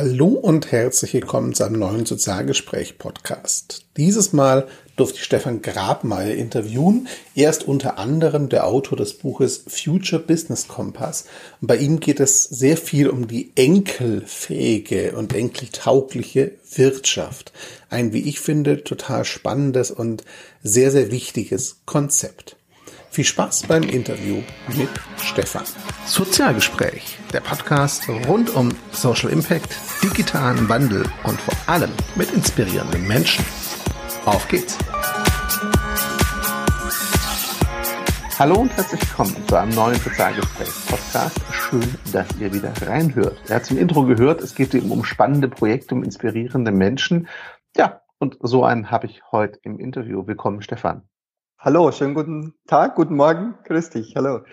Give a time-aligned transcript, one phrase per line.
[0.00, 3.84] Hallo und herzlich willkommen zu einem neuen Sozialgespräch-Podcast.
[3.96, 7.08] Dieses Mal durfte ich Stefan Grabmeier interviewen.
[7.34, 11.24] Er ist unter anderem der Autor des Buches Future Business Compass.
[11.60, 17.52] Und bei ihm geht es sehr viel um die enkelfähige und enkeltaugliche Wirtschaft.
[17.90, 20.22] Ein, wie ich finde, total spannendes und
[20.62, 22.57] sehr, sehr wichtiges Konzept.
[23.10, 24.42] Viel Spaß beim Interview
[24.76, 25.64] mit Stefan.
[26.06, 33.44] Sozialgespräch, der Podcast rund um Social Impact, digitalen Wandel und vor allem mit inspirierenden Menschen.
[34.24, 34.78] Auf geht's!
[38.38, 41.40] Hallo und herzlich willkommen zu einem neuen Sozialgespräch-Podcast.
[41.52, 43.40] Schön, dass ihr wieder reinhört.
[43.48, 47.26] Ihr habt zum Intro gehört, es geht eben um spannende Projekte, um inspirierende Menschen.
[47.76, 50.26] Ja, und so einen habe ich heute im Interview.
[50.26, 51.08] Willkommen, Stefan.
[51.60, 54.44] Hallo, schönen guten Tag, guten Morgen, grüß dich, hallo.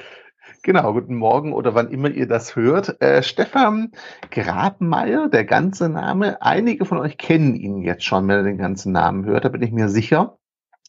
[0.63, 2.99] Genau, guten Morgen oder wann immer ihr das hört.
[2.99, 3.91] Äh, Stefan
[4.31, 6.41] Grabmeier, der ganze Name.
[6.41, 9.61] Einige von euch kennen ihn jetzt schon, wenn ihr den ganzen Namen hört, da bin
[9.61, 10.39] ich mir sicher.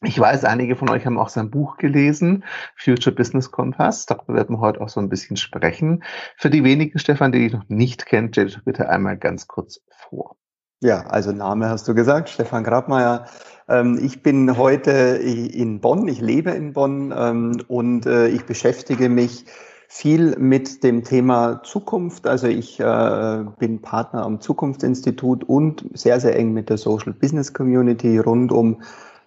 [0.00, 2.44] Ich weiß, einige von euch haben auch sein Buch gelesen,
[2.76, 4.06] Future Business Compass.
[4.06, 6.02] Darüber werden wir heute auch so ein bisschen sprechen.
[6.38, 9.82] Für die wenigen, Stefan, die dich noch nicht kennt, stell dich bitte einmal ganz kurz
[9.90, 10.36] vor.
[10.82, 13.24] Ja, also Name hast du gesagt, Stefan Grabmeier.
[13.66, 19.08] Ähm, ich bin heute in Bonn, ich lebe in Bonn ähm, und äh, ich beschäftige
[19.08, 19.46] mich
[19.88, 22.26] viel mit dem Thema Zukunft.
[22.26, 27.54] Also ich äh, bin Partner am Zukunftsinstitut und sehr, sehr eng mit der Social Business
[27.54, 28.82] Community rund um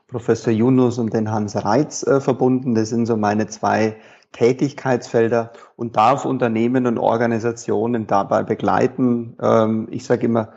[0.07, 2.75] Professor Yunus und den Hans Reitz äh, verbunden.
[2.75, 3.95] Das sind so meine zwei
[4.33, 9.35] Tätigkeitsfelder und darf Unternehmen und Organisationen dabei begleiten.
[9.41, 10.49] Ähm, ich sage immer,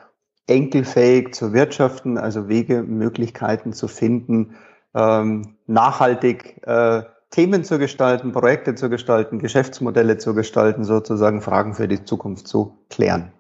[0.47, 4.57] enkelfähig zu wirtschaften, also Wege, Möglichkeiten zu finden,
[4.95, 11.89] ähm, nachhaltig äh, Themen zu gestalten, Projekte zu gestalten, Geschäftsmodelle zu gestalten, sozusagen Fragen für
[11.89, 13.33] die Zukunft zu klären.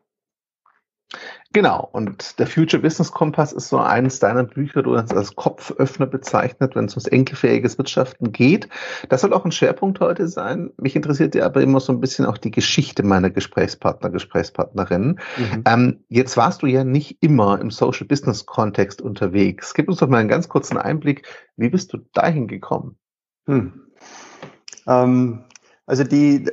[1.52, 5.36] Genau, und der Future Business Kompass ist so eines deiner Bücher, du hast es als
[5.36, 8.68] Kopföffner bezeichnet, wenn es ums enkelfähiges Wirtschaften geht.
[9.10, 10.70] Das soll auch ein Schwerpunkt heute sein.
[10.78, 15.20] Mich interessiert ja aber immer so ein bisschen auch die Geschichte meiner Gesprächspartner, Gesprächspartnerinnen.
[15.36, 15.64] Mhm.
[15.66, 19.74] Ähm, jetzt warst du ja nicht immer im Social Business Kontext unterwegs.
[19.74, 21.26] Gib uns doch mal einen ganz kurzen Einblick.
[21.56, 22.96] Wie bist du dahin gekommen?
[23.46, 23.88] Hm.
[24.86, 25.44] Ähm,
[25.84, 26.48] also die,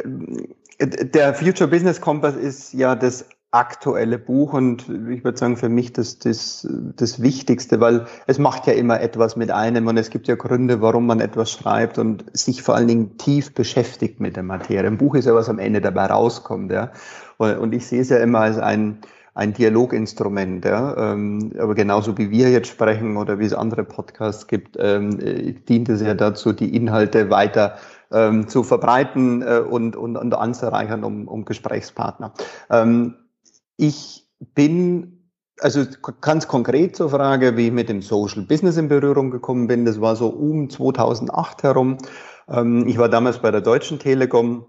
[0.82, 5.92] der Future Business Kompass ist ja das aktuelle Buch und ich würde sagen für mich
[5.92, 10.28] das, das, das Wichtigste, weil es macht ja immer etwas mit einem und es gibt
[10.28, 14.44] ja Gründe, warum man etwas schreibt und sich vor allen Dingen tief beschäftigt mit der
[14.44, 14.88] Materie.
[14.88, 16.92] Ein Buch ist ja, was am Ende dabei rauskommt, ja.
[17.38, 19.00] Und ich sehe es ja immer als ein,
[19.34, 21.14] ein Dialoginstrument, ja.
[21.14, 25.18] Ähm, aber genauso wie wir jetzt sprechen oder wie es andere Podcasts gibt, ähm,
[25.68, 27.78] dient es ja dazu, die Inhalte weiter
[28.12, 32.34] ähm, zu verbreiten äh, und, und, und anzureichern um, um Gesprächspartner.
[33.82, 35.32] Ich bin,
[35.62, 35.86] also
[36.20, 39.86] ganz konkret zur Frage, wie ich mit dem Social Business in Berührung gekommen bin.
[39.86, 41.98] Das war so um 2008 herum.
[42.50, 44.66] Ähm, ich war damals bei der Deutschen Telekom,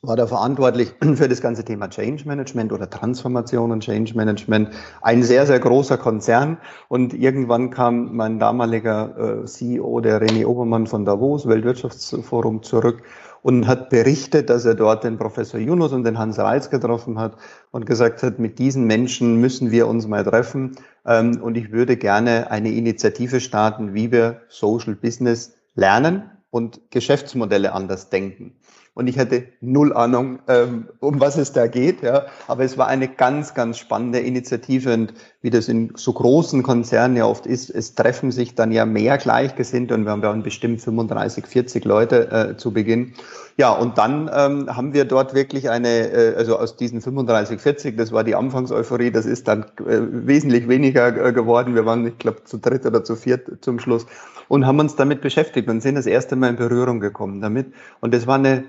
[0.00, 4.70] war da verantwortlich für das ganze Thema Change Management oder Transformation und Change Management.
[5.02, 6.56] Ein sehr, sehr großer Konzern.
[6.88, 13.02] Und irgendwann kam mein damaliger äh, CEO, der René Obermann von Davos, Weltwirtschaftsforum, zurück
[13.42, 17.36] und hat berichtet, dass er dort den Professor Yunus und den Hans Reitz getroffen hat
[17.70, 20.76] und gesagt hat, mit diesen Menschen müssen wir uns mal treffen.
[21.06, 27.72] Ähm, und ich würde gerne eine Initiative starten, wie wir Social Business lernen und Geschäftsmodelle
[27.72, 28.59] anders denken
[28.94, 32.02] und ich hatte null Ahnung, ähm, um was es da geht.
[32.02, 32.26] Ja.
[32.48, 37.16] Aber es war eine ganz, ganz spannende Initiative und wie das in so großen Konzernen
[37.16, 41.46] ja oft ist, es treffen sich dann ja mehr Gleichgesinnte und wir haben bestimmt 35,
[41.46, 43.14] 40 Leute äh, zu Beginn.
[43.60, 47.94] Ja, und dann ähm, haben wir dort wirklich eine, äh, also aus diesen 35, 40,
[47.94, 51.74] das war die Anfangseuphorie, das ist dann äh, wesentlich weniger äh, geworden.
[51.74, 54.06] Wir waren, ich glaube, zu dritt oder zu viert zum Schluss
[54.48, 57.74] und haben uns damit beschäftigt und sind das erste Mal in Berührung gekommen damit.
[58.00, 58.64] Und das war eine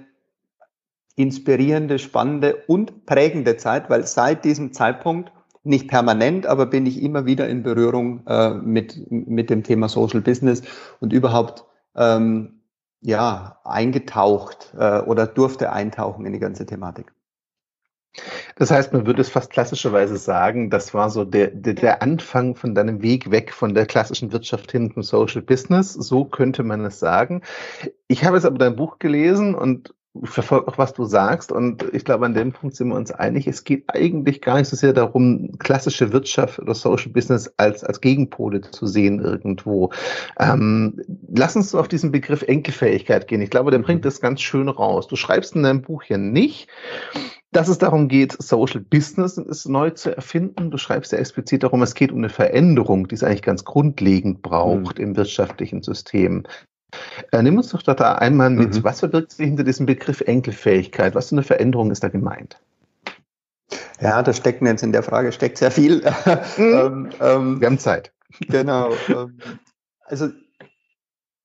[1.16, 5.32] inspirierende, spannende und prägende Zeit, weil seit diesem Zeitpunkt
[5.64, 10.20] nicht permanent, aber bin ich immer wieder in Berührung äh, mit, mit dem Thema Social
[10.20, 10.64] Business
[11.00, 11.64] und überhaupt
[11.96, 12.61] ähm,
[13.02, 17.14] ja eingetaucht äh, oder durfte eintauchen in die ganze Thematik.
[18.58, 22.56] Das heißt, man würde es fast klassischerweise sagen, das war so der, der, der Anfang
[22.56, 25.94] von deinem Weg weg von der klassischen Wirtschaft hin zum Social Business.
[25.94, 27.42] So könnte man es sagen.
[28.08, 31.52] Ich habe jetzt aber dein Buch gelesen und ich verfolge auch, was du sagst.
[31.52, 33.48] Und ich glaube, an dem Punkt sind wir uns einig.
[33.48, 38.02] Es geht eigentlich gar nicht so sehr darum, klassische Wirtschaft oder Social Business als, als
[38.02, 39.92] Gegenpole zu sehen irgendwo.
[40.38, 41.02] Ähm,
[41.34, 43.42] lass uns auf diesen Begriff Enkelfähigkeit gehen.
[43.42, 45.08] Ich glaube, der bringt das ganz schön raus.
[45.08, 46.68] Du schreibst in deinem Buch hier nicht,
[47.54, 50.72] dass es darum geht, Social Business neu zu erfinden.
[50.72, 54.42] Du schreibst ja explizit darum, es geht um eine Veränderung, die es eigentlich ganz grundlegend
[54.42, 55.06] braucht mhm.
[55.06, 56.44] im wirtschaftlichen System.
[57.32, 58.76] Äh, nimm uns doch da einmal mit.
[58.76, 58.84] Mhm.
[58.84, 61.16] Was verbirgt sich hinter diesem Begriff Enkelfähigkeit?
[61.16, 62.60] Was für eine Veränderung ist da gemeint?
[64.02, 66.02] Ja, da steckt jetzt in der Frage steckt sehr viel.
[66.58, 66.74] Mhm.
[66.74, 68.12] ähm, ähm, Wir haben Zeit.
[68.48, 68.92] Genau.
[69.08, 69.38] Ähm,
[70.06, 70.30] also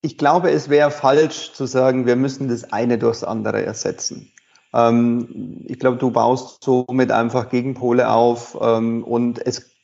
[0.00, 4.32] ich glaube, es wäre falsch zu sagen, wir müssen das eine durchs andere ersetzen.
[4.72, 9.75] Ähm, ich glaube, du baust somit einfach Gegenpole auf ähm, und es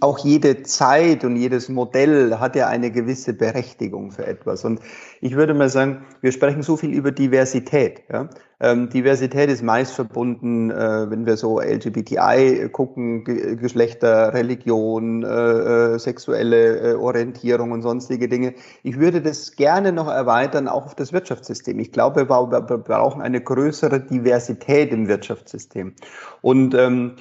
[0.00, 4.62] auch jede Zeit und jedes Modell hat ja eine gewisse Berechtigung für etwas.
[4.62, 4.80] Und
[5.22, 8.02] ich würde mal sagen, wir sprechen so viel über Diversität.
[8.12, 8.28] Ja?
[8.60, 15.94] Ähm, Diversität ist meist verbunden, äh, wenn wir so LGBTI gucken, Ge Geschlechter, Religion, äh,
[15.94, 18.52] äh, sexuelle äh, Orientierung und sonstige Dinge.
[18.82, 21.78] Ich würde das gerne noch erweitern, auch auf das Wirtschaftssystem.
[21.78, 25.94] Ich glaube, wir, wir brauchen eine größere Diversität im Wirtschaftssystem.
[26.42, 27.16] Und ähm,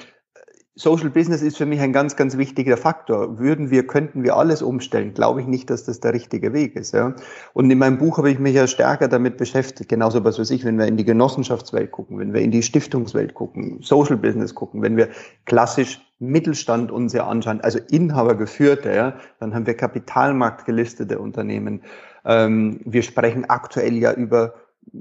[0.75, 3.37] Social Business ist für mich ein ganz, ganz wichtiger Faktor.
[3.37, 6.93] Würden wir, könnten wir alles umstellen, glaube ich nicht, dass das der richtige Weg ist.
[6.93, 7.13] Ja?
[7.53, 10.63] Und in meinem Buch habe ich mich ja stärker damit beschäftigt, genauso was weiß ich,
[10.63, 14.81] wenn wir in die Genossenschaftswelt gucken, wenn wir in die Stiftungswelt gucken, Social Business gucken,
[14.81, 15.09] wenn wir
[15.45, 21.81] klassisch Mittelstand uns ja anschauen, also Inhabergeführte, ja, dann haben wir kapitalmarktgelistete Unternehmen.
[22.23, 24.53] Ähm, wir sprechen aktuell ja über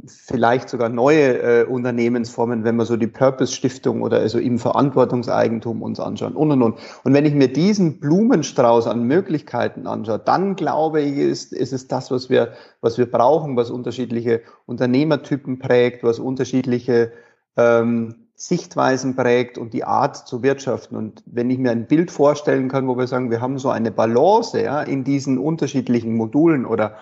[0.06, 5.98] vielleicht sogar neue äh, Unternehmensformen, wenn wir so die Purpose-Stiftung oder also im Verantwortungseigentum uns
[5.98, 6.78] anschauen und und und.
[7.02, 11.88] Und wenn ich mir diesen Blumenstrauß an Möglichkeiten anschaue, dann glaube ich, ist, ist es
[11.88, 17.12] das, was wir, was wir brauchen, was unterschiedliche Unternehmertypen prägt, was unterschiedliche
[17.56, 20.96] ähm, Sichtweisen prägt und die Art zu wirtschaften.
[20.96, 23.90] Und wenn ich mir ein Bild vorstellen kann, wo wir sagen, wir haben so eine
[23.90, 26.96] Balance ja, in diesen unterschiedlichen Modulen oder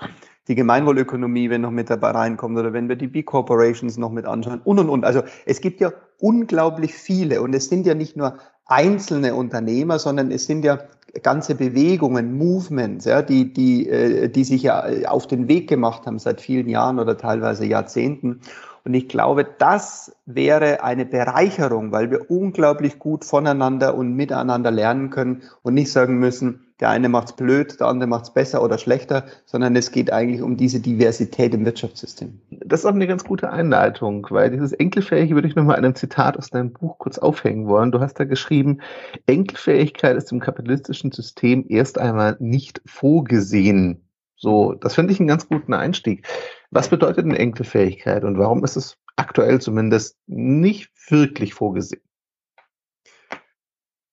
[0.49, 4.61] die Gemeinwohlökonomie, wenn noch mit dabei reinkommt, oder wenn wir die B-Corporations noch mit anschauen
[4.65, 5.05] und und und.
[5.05, 10.31] Also es gibt ja unglaublich viele und es sind ja nicht nur einzelne Unternehmer, sondern
[10.31, 10.79] es sind ja
[11.23, 16.19] ganze Bewegungen, Movements, ja, die, die, äh, die sich ja auf den Weg gemacht haben
[16.19, 18.41] seit vielen Jahren oder teilweise Jahrzehnten.
[18.85, 25.11] Und ich glaube, das wäre eine Bereicherung, weil wir unglaublich gut voneinander und miteinander lernen
[25.11, 29.25] können und nicht sagen müssen, der eine macht's blöd, der andere macht's besser oder schlechter,
[29.47, 32.41] sondern es geht eigentlich um diese Diversität im Wirtschaftssystem.
[32.51, 36.37] Das ist auch eine ganz gute Einleitung, weil dieses Enkelfähige würde ich nochmal einem Zitat
[36.37, 37.91] aus deinem Buch kurz aufhängen wollen.
[37.91, 38.81] Du hast da geschrieben,
[39.27, 44.05] Enkelfähigkeit ist im kapitalistischen System erst einmal nicht vorgesehen.
[44.37, 46.27] So, das finde ich einen ganz guten Einstieg.
[46.71, 52.03] Was bedeutet denn Enkelfähigkeit und warum ist es aktuell zumindest nicht wirklich vorgesehen?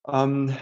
[0.08, 0.56] Ähm,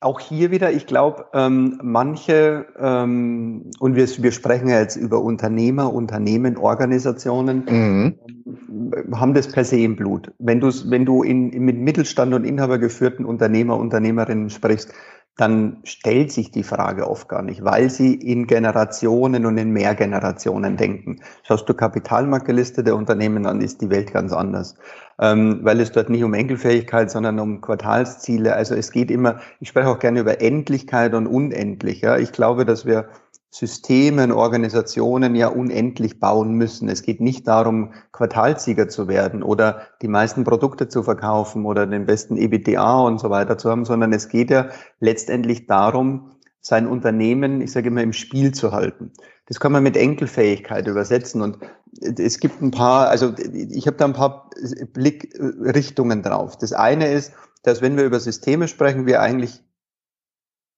[0.00, 5.22] auch hier wieder, ich glaube, ähm, manche, ähm, und wir, wir sprechen ja jetzt über
[5.22, 8.18] Unternehmer, Unternehmen, Organisationen, mhm.
[8.26, 10.32] Ähm, haben das per se im Blut.
[10.38, 14.92] Wenn, wenn du in, mit Mittelstand und inhabergeführten Unternehmer, Unternehmerinnen sprichst,
[15.36, 20.78] dann stellt sich die Frage oft gar nicht, weil sie in Generationen und in Mehrgenerationen
[20.78, 21.20] denken.
[21.42, 24.76] Schaust du kapitalmarktgelistete Unternehmen an, ist die Welt ganz anders,
[25.20, 28.54] ähm, weil es dort nicht um Enkelfähigkeit, sondern um Quartalsziele.
[28.54, 32.00] Also es geht immer, ich spreche auch gerne über Endlichkeit und unendlich.
[32.00, 32.16] Ja.
[32.16, 33.08] Ich glaube, dass wir
[33.58, 36.90] Systemen, Organisationen ja unendlich bauen müssen.
[36.90, 42.04] Es geht nicht darum, Quartalsieger zu werden oder die meisten Produkte zu verkaufen oder den
[42.04, 44.68] besten EBTA und so weiter zu haben, sondern es geht ja
[45.00, 49.12] letztendlich darum, sein Unternehmen, ich sage immer, im Spiel zu halten.
[49.46, 51.56] Das kann man mit Enkelfähigkeit übersetzen und
[52.02, 54.50] es gibt ein paar, also ich habe da ein paar
[54.92, 56.58] Blickrichtungen drauf.
[56.58, 59.62] Das eine ist, dass wenn wir über Systeme sprechen, wir eigentlich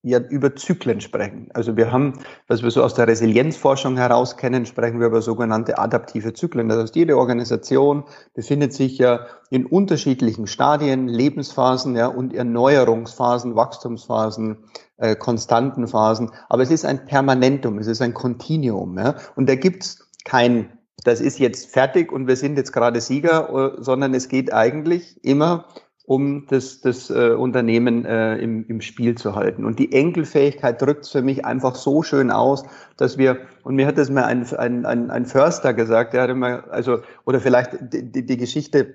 [0.09, 1.49] ja über Zyklen sprechen.
[1.55, 2.15] Also wir haben,
[2.47, 6.69] was wir so aus der Resilienzforschung heraus kennen, sprechen wir über sogenannte adaptive Zyklen.
[6.69, 14.59] Das heißt, jede Organisation befindet sich ja in unterschiedlichen Stadien, Lebensphasen ja, und Erneuerungsphasen, Wachstumsphasen,
[14.99, 16.31] äh, konstanten Phasen.
[16.49, 18.99] Aber es ist ein Permanentum, es ist ein Kontinuum.
[18.99, 20.73] Ja, und da gibt's kein
[21.05, 25.25] das ist jetzt fertig und wir sind jetzt gerade Sieger, äh, sondern es geht eigentlich
[25.25, 25.67] immer
[26.09, 29.67] um das, das äh, Unternehmen äh, im, im Spiel zu halten.
[29.67, 32.65] Und die Enkelfähigkeit drückt es für mich einfach so schön aus,
[32.97, 36.35] dass wir, und mir hat das mal ein, ein, ein, ein Förster gesagt, der hatte
[36.35, 38.95] mal, also, oder vielleicht die, die, die Geschichte,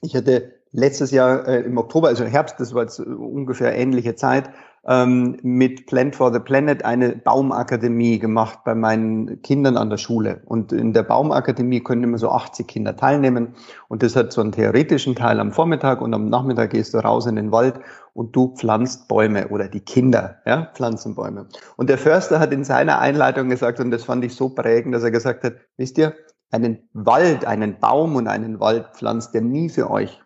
[0.00, 4.50] ich hatte letztes Jahr äh, im Oktober, also Herbst, das war jetzt ungefähr ähnliche Zeit,
[4.86, 10.42] ähm, mit Plant for the Planet eine Baumakademie gemacht bei meinen Kindern an der Schule.
[10.46, 13.54] Und in der Baumakademie können immer so 80 Kinder teilnehmen.
[13.88, 17.26] Und das hat so einen theoretischen Teil am Vormittag und am Nachmittag gehst du raus
[17.26, 17.80] in den Wald
[18.14, 21.48] und du pflanzt Bäume oder die Kinder ja, pflanzen Bäume.
[21.76, 25.02] Und der Förster hat in seiner Einleitung gesagt, und das fand ich so prägend, dass
[25.02, 26.14] er gesagt hat, wisst ihr,
[26.50, 30.22] einen Wald, einen Baum und einen Wald pflanzt, der nie für euch,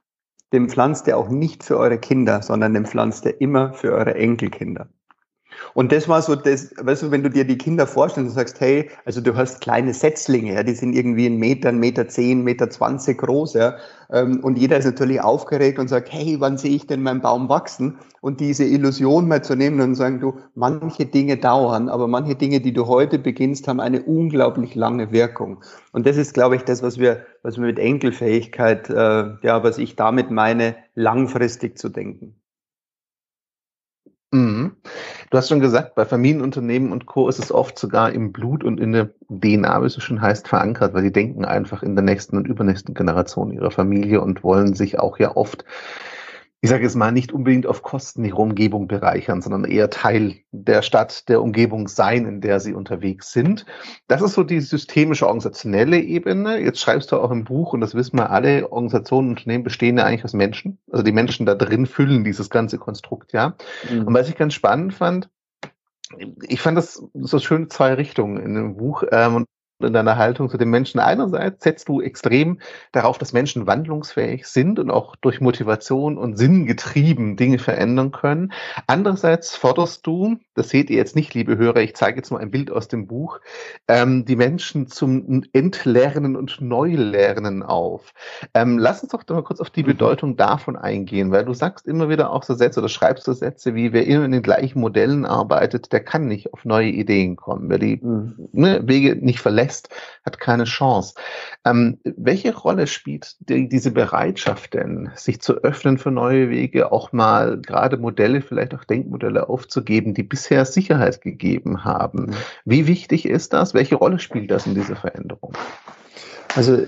[0.53, 4.15] den pflanzt er auch nicht für eure Kinder, sondern den pflanzt er immer für eure
[4.15, 4.89] Enkelkinder.
[5.75, 8.61] Und das war so das, weißt du, wenn du dir die Kinder vorstellst und sagst,
[8.61, 12.43] hey, also du hast kleine Setzlinge, ja, die sind irgendwie ein Meter, ein Meter zehn,
[12.45, 13.77] Meter zwanzig groß, ja,
[14.13, 17.49] ähm, und jeder ist natürlich aufgeregt und sagt, hey, wann sehe ich denn meinen Baum
[17.49, 17.99] wachsen?
[18.21, 22.61] Und diese Illusion mal zu nehmen und sagen, du, manche Dinge dauern, aber manche Dinge,
[22.61, 25.65] die du heute beginnst, haben eine unglaublich lange Wirkung.
[25.93, 29.79] Und das ist, glaube ich, das, was wir, was wir mit Enkelfähigkeit, äh, ja, was
[29.79, 32.37] ich damit meine, langfristig zu denken.
[34.33, 34.77] Mhm.
[35.31, 37.29] Du hast schon gesagt, bei Familienunternehmen und Co.
[37.29, 40.49] ist es oft sogar im Blut und in der DNA, wie es so schön heißt,
[40.49, 44.75] verankert, weil die denken einfach in der nächsten und übernächsten Generation ihrer Familie und wollen
[44.75, 45.67] sich auch ja oft
[46.65, 50.83] ich sage jetzt mal, nicht unbedingt auf Kosten ihrer Umgebung bereichern, sondern eher Teil der
[50.83, 53.67] Stadt, der Umgebung sein, in der sie unterwegs sind.
[54.07, 56.61] Das ist so die systemische organisationelle Ebene.
[56.61, 59.99] Jetzt schreibst du auch im Buch, und das wissen wir alle, Organisationen und Unternehmen bestehen
[59.99, 60.79] ja eigentlich aus Menschen.
[60.93, 63.57] Also die Menschen da drin füllen dieses ganze Konstrukt, ja.
[63.91, 64.05] Mhm.
[64.05, 65.29] Und was ich ganz spannend fand,
[66.47, 69.03] ich fand das so schön zwei Richtungen in dem Buch.
[69.11, 69.47] Ähm,
[69.85, 71.01] in deiner Haltung zu den Menschen.
[71.01, 72.59] Einerseits setzt du extrem
[72.93, 78.53] darauf, dass Menschen wandlungsfähig sind und auch durch Motivation und Sinn getrieben Dinge verändern können.
[78.87, 82.51] Andererseits forderst du, das seht ihr jetzt nicht, liebe Hörer, ich zeige jetzt mal ein
[82.51, 83.41] Bild aus dem Buch,
[83.89, 88.13] ähm, die Menschen zum Entlernen und Neulernen auf.
[88.55, 89.89] Ähm, lass uns doch mal kurz auf die mhm.
[89.89, 93.75] Bedeutung davon eingehen, weil du sagst immer wieder auch so Sätze oder schreibst so Sätze
[93.75, 97.69] wie, wer immer in den gleichen Modellen arbeitet, der kann nicht auf neue Ideen kommen.
[97.69, 98.49] Wer die mhm.
[98.53, 99.89] ne, Wege nicht verlässt, lässt,
[100.25, 101.15] hat keine Chance.
[101.65, 107.13] Ähm, welche Rolle spielt die, diese Bereitschaft denn, sich zu öffnen für neue Wege, auch
[107.13, 112.27] mal gerade Modelle, vielleicht auch Denkmodelle aufzugeben, die bisher Sicherheit gegeben haben?
[112.27, 112.35] Mhm.
[112.65, 113.75] Wie wichtig ist das?
[113.75, 115.53] Welche Rolle spielt das in dieser Veränderung?
[116.55, 116.83] Also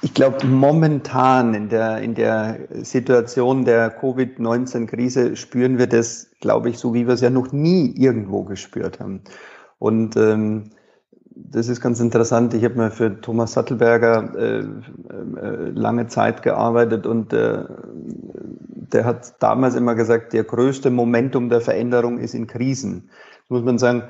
[0.00, 6.78] ich glaube, momentan in der, in der Situation der Covid-19-Krise spüren wir das, glaube ich,
[6.78, 9.20] so wie wir es ja noch nie irgendwo gespürt haben.
[9.78, 10.70] Und ähm,
[11.48, 12.54] das ist ganz interessant.
[12.54, 17.64] Ich habe mal für Thomas Sattelberger äh, äh, lange Zeit gearbeitet und äh,
[18.92, 23.10] der hat damals immer gesagt, der größte Momentum der Veränderung ist in Krisen.
[23.42, 24.02] Das muss man sagen,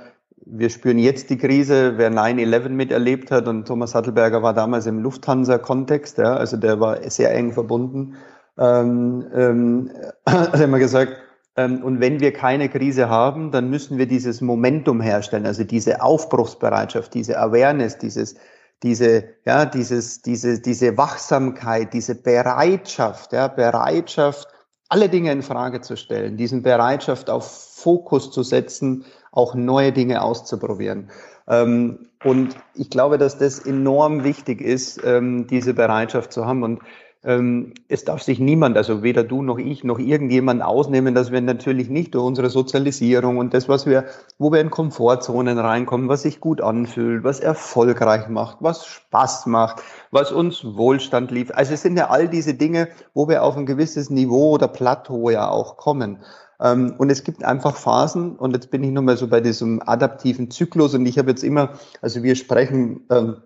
[0.47, 5.01] wir spüren jetzt die Krise, wer 9-11 miterlebt hat und Thomas Sattelberger war damals im
[5.01, 8.17] Lufthansa-Kontext, ja, also der war sehr eng verbunden,
[8.59, 9.91] ähm, ähm,
[10.27, 11.13] hat immer gesagt,
[11.57, 17.13] und wenn wir keine Krise haben, dann müssen wir dieses Momentum herstellen, also diese Aufbruchsbereitschaft,
[17.13, 18.37] diese Awareness, dieses,
[18.83, 24.49] diese, ja, dieses, diese, diese Wachsamkeit, diese Bereitschaft, ja, Bereitschaft,
[24.89, 30.23] alle Dinge in Frage zu stellen, diesen Bereitschaft auf Fokus zu setzen, auch neue Dinge
[30.23, 31.11] auszuprobieren.
[31.47, 36.63] Ähm, und ich glaube, dass das enorm wichtig ist, ähm, diese Bereitschaft zu haben.
[36.63, 36.89] Und ähm,
[37.23, 41.91] es darf sich niemand, also weder du noch ich noch irgendjemand ausnehmen, dass wir natürlich
[41.91, 44.07] nicht durch unsere Sozialisierung und das, was wir,
[44.39, 49.83] wo wir in Komfortzonen reinkommen, was sich gut anfühlt, was erfolgreich macht, was Spaß macht,
[50.11, 51.59] was uns Wohlstand liefert.
[51.59, 55.29] Also es sind ja all diese Dinge, wo wir auf ein gewisses Niveau oder Plateau
[55.29, 56.21] ja auch kommen.
[56.59, 60.51] Ähm, und es gibt einfach Phasen, und jetzt bin ich nochmal so bei diesem adaptiven
[60.51, 63.37] Zyklus, und ich habe jetzt immer, also wir sprechen, ähm,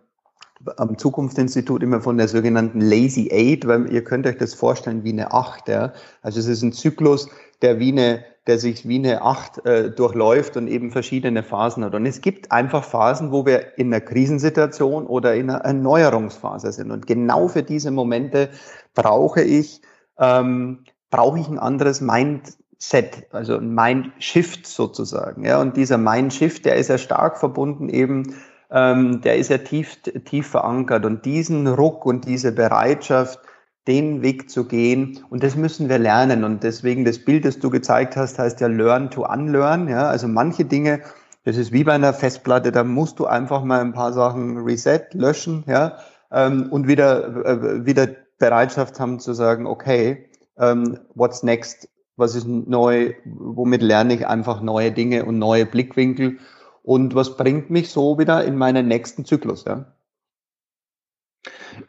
[0.76, 5.12] am Zukunftsinstitut immer von der sogenannten Lazy Eight, weil ihr könnt euch das vorstellen wie
[5.12, 5.68] eine Acht.
[5.68, 5.92] Ja?
[6.22, 7.28] Also es ist ein Zyklus,
[7.62, 11.94] der wie eine, der sich wie eine Acht äh, durchläuft und eben verschiedene Phasen hat.
[11.94, 16.90] Und es gibt einfach Phasen, wo wir in einer Krisensituation oder in einer Erneuerungsphase sind.
[16.90, 18.50] Und genau für diese Momente
[18.94, 19.80] brauche ich
[20.18, 25.44] ähm, brauche ich ein anderes Mindset, also ein Mindshift sozusagen.
[25.44, 28.34] Ja, und dieser Mindshift, der ist ja stark verbunden eben
[28.70, 31.04] ähm, der ist ja tief, tief verankert.
[31.04, 33.38] Und diesen Ruck und diese Bereitschaft,
[33.86, 36.44] den Weg zu gehen, und das müssen wir lernen.
[36.44, 39.88] Und deswegen das Bild, das du gezeigt hast, heißt ja Learn to Unlearn.
[39.88, 40.08] Ja?
[40.08, 41.00] Also manche Dinge,
[41.44, 45.08] das ist wie bei einer Festplatte, da musst du einfach mal ein paar Sachen reset,
[45.12, 45.98] löschen, ja,
[46.32, 50.28] ähm, und wieder, äh, wieder Bereitschaft haben zu sagen, okay,
[50.58, 51.88] ähm, what's next?
[52.16, 53.14] Was ist neu?
[53.24, 56.38] Womit lerne ich einfach neue Dinge und neue Blickwinkel?
[56.84, 59.86] Und was bringt mich so wieder in meinen nächsten Zyklus, ja?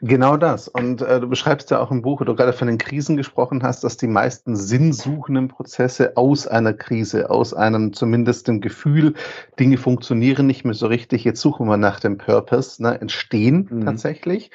[0.02, 0.68] Genau das.
[0.68, 3.62] Und äh, du beschreibst ja auch im Buch, wo du gerade von den Krisen gesprochen
[3.62, 9.14] hast, dass die meisten sinnsuchenden Prozesse aus einer Krise, aus einem zumindest dem Gefühl,
[9.60, 13.86] Dinge funktionieren nicht mehr so richtig, jetzt suchen wir nach dem Purpose, ne, entstehen mhm.
[13.86, 14.50] tatsächlich.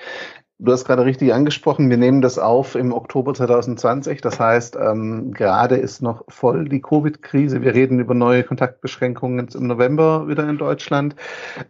[0.63, 4.21] Du hast gerade richtig angesprochen, wir nehmen das auf im Oktober 2020.
[4.21, 7.63] Das heißt, ähm, gerade ist noch voll die Covid-Krise.
[7.63, 11.17] Wir reden über neue Kontaktbeschränkungen im November wieder in Deutschland.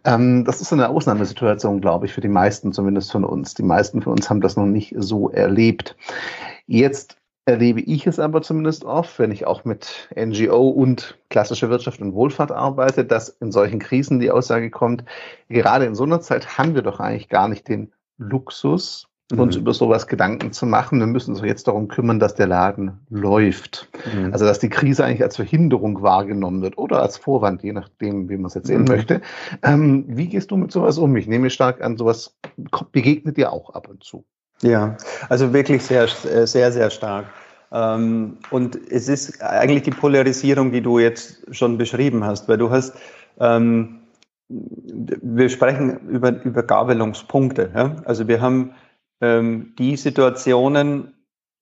[0.03, 3.53] Ähm, das ist eine Ausnahmesituation, glaube ich, für die meisten, zumindest von uns.
[3.53, 5.95] Die meisten von uns haben das noch nicht so erlebt.
[6.67, 12.01] Jetzt erlebe ich es aber zumindest oft, wenn ich auch mit NGO und klassischer Wirtschaft
[12.01, 15.05] und Wohlfahrt arbeite, dass in solchen Krisen die Aussage kommt,
[15.47, 19.61] gerade in so einer Zeit haben wir doch eigentlich gar nicht den Luxus, uns mhm.
[19.61, 20.99] über sowas Gedanken zu machen.
[20.99, 23.89] Wir müssen uns jetzt darum kümmern, dass der Laden läuft.
[24.13, 24.33] Mhm.
[24.33, 28.37] Also dass die Krise eigentlich als Verhinderung wahrgenommen wird oder als Vorwand, je nachdem, wie
[28.37, 28.87] man es jetzt sehen mhm.
[28.87, 29.21] möchte.
[29.63, 31.15] Ähm, wie gehst du mit sowas um?
[31.15, 32.35] Ich nehme stark an, sowas
[32.91, 34.25] begegnet dir auch ab und zu.
[34.61, 34.97] Ja,
[35.29, 37.25] also wirklich sehr, sehr, sehr stark.
[37.71, 42.69] Ähm, und es ist eigentlich die Polarisierung, die du jetzt schon beschrieben hast, weil du
[42.69, 42.95] hast
[43.39, 44.00] ähm,
[44.51, 47.71] wir sprechen über, über Gabelungspunkte.
[47.73, 47.95] Ja?
[48.05, 48.73] Also wir haben
[49.21, 51.13] ähm, die Situationen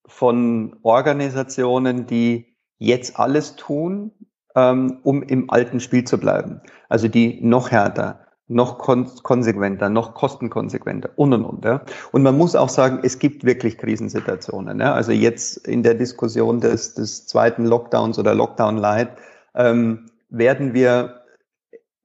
[0.05, 4.12] von Organisationen, die jetzt alles tun,
[4.55, 6.62] ähm, um im alten Spiel zu bleiben.
[6.88, 11.65] Also die noch härter, noch kon konsequenter, noch kostenkonsequenter und und und.
[11.65, 11.81] Ja?
[12.12, 14.79] Und man muss auch sagen, es gibt wirklich Krisensituationen.
[14.79, 14.93] Ja?
[14.93, 19.10] Also jetzt in der Diskussion des, des zweiten Lockdowns oder Lockdown Light
[19.53, 21.18] ähm, werden wir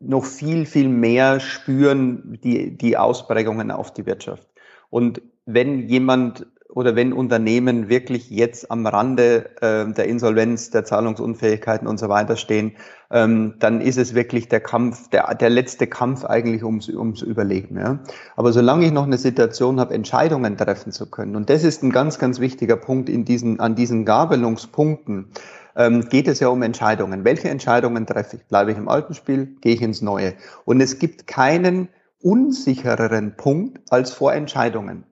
[0.08, 4.46] noch viel, viel mehr spüren die, die Ausprägungen auf die Wirtschaft.
[4.90, 11.86] Und wenn jemand oder wenn Unternehmen wirklich jetzt am Rande äh, der Insolvenz, der Zahlungsunfähigkeiten
[11.86, 12.72] und so weiter stehen,
[13.12, 17.78] ähm, dann ist es wirklich der Kampf, der, der letzte Kampf eigentlich ums, ums Überleben.
[17.78, 18.00] Ja?
[18.34, 21.90] Aber solange ich noch eine Situation habe, Entscheidungen treffen zu können, und das ist ein
[21.90, 25.28] ganz, ganz wichtiger Punkt in diesen, an diesen Gabelungspunkten,
[25.76, 27.24] ähm, geht es ja um Entscheidungen.
[27.24, 28.44] Welche Entscheidungen treffe ich?
[28.46, 29.56] Bleibe ich im alten Spiel?
[29.60, 30.34] Gehe ich ins Neue?
[30.64, 31.88] Und es gibt keinen
[32.22, 35.04] unsichereren Punkt als vor Entscheidungen.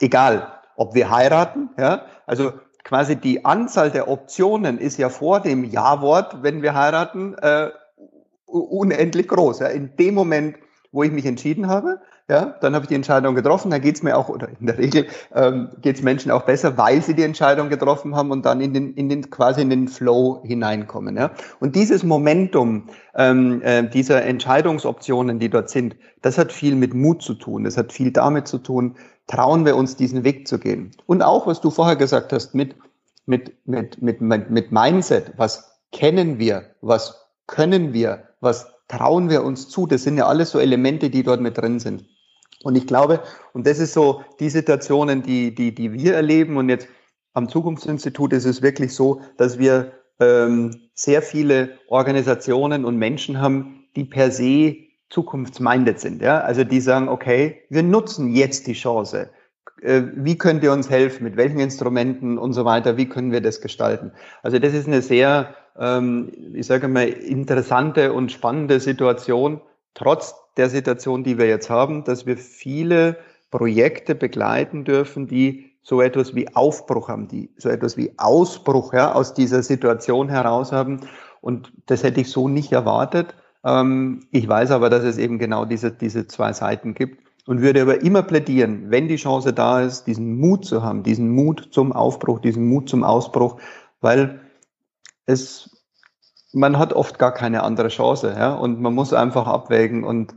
[0.00, 2.52] Egal, ob wir heiraten, ja, also
[2.84, 7.70] quasi die Anzahl der Optionen ist ja vor dem Ja-Wort, wenn wir heiraten, äh,
[8.46, 9.60] unendlich groß.
[9.60, 9.68] Ja.
[9.68, 10.56] In dem Moment,
[10.92, 14.16] wo ich mich entschieden habe, ja, dann habe ich die Entscheidung getroffen, dann geht's mir
[14.16, 18.16] auch, oder in der Regel ähm, geht Menschen auch besser, weil sie die Entscheidung getroffen
[18.16, 21.18] haben und dann in den, in den quasi in den Flow hineinkommen.
[21.18, 21.32] Ja.
[21.60, 27.22] Und dieses Momentum ähm, äh, dieser Entscheidungsoptionen, die dort sind, das hat viel mit Mut
[27.22, 30.92] zu tun, das hat viel damit zu tun, trauen wir uns diesen Weg zu gehen.
[31.04, 32.74] Und auch, was du vorher gesagt hast, mit,
[33.26, 39.68] mit, mit, mit, mit Mindset, was kennen wir, was können wir, was trauen wir uns
[39.68, 42.04] zu, das sind ja alles so Elemente, die dort mit drin sind.
[42.64, 43.20] Und ich glaube,
[43.52, 46.56] und das ist so die Situationen, die, die, die wir erleben.
[46.56, 46.88] Und jetzt
[47.34, 53.84] am Zukunftsinstitut ist es wirklich so, dass wir ähm, sehr viele Organisationen und Menschen haben,
[53.96, 54.76] die per se
[55.10, 56.22] zukunftsminded sind.
[56.22, 56.40] Ja?
[56.40, 59.28] Also die sagen, okay, wir nutzen jetzt die Chance.
[59.82, 61.24] Äh, wie könnt ihr uns helfen?
[61.24, 62.96] Mit welchen Instrumenten und so weiter?
[62.96, 64.12] Wie können wir das gestalten?
[64.42, 69.60] Also das ist eine sehr, ähm, ich sage mal, interessante und spannende Situation,
[69.92, 73.18] trotz der Situation, die wir jetzt haben, dass wir viele
[73.50, 79.12] Projekte begleiten dürfen, die so etwas wie Aufbruch haben, die so etwas wie Ausbruch ja,
[79.12, 81.00] aus dieser Situation heraus haben.
[81.40, 83.34] Und das hätte ich so nicht erwartet.
[83.64, 87.82] Ähm, ich weiß aber, dass es eben genau diese, diese zwei Seiten gibt und würde
[87.82, 91.92] aber immer plädieren, wenn die Chance da ist, diesen Mut zu haben, diesen Mut zum
[91.92, 93.60] Aufbruch, diesen Mut zum Ausbruch,
[94.00, 94.40] weil
[95.26, 95.84] es,
[96.52, 100.34] man hat oft gar keine andere Chance, ja, und man muss einfach abwägen und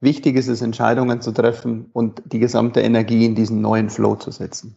[0.00, 4.30] Wichtig ist es, Entscheidungen zu treffen und die gesamte Energie in diesen neuen Flow zu
[4.30, 4.76] setzen.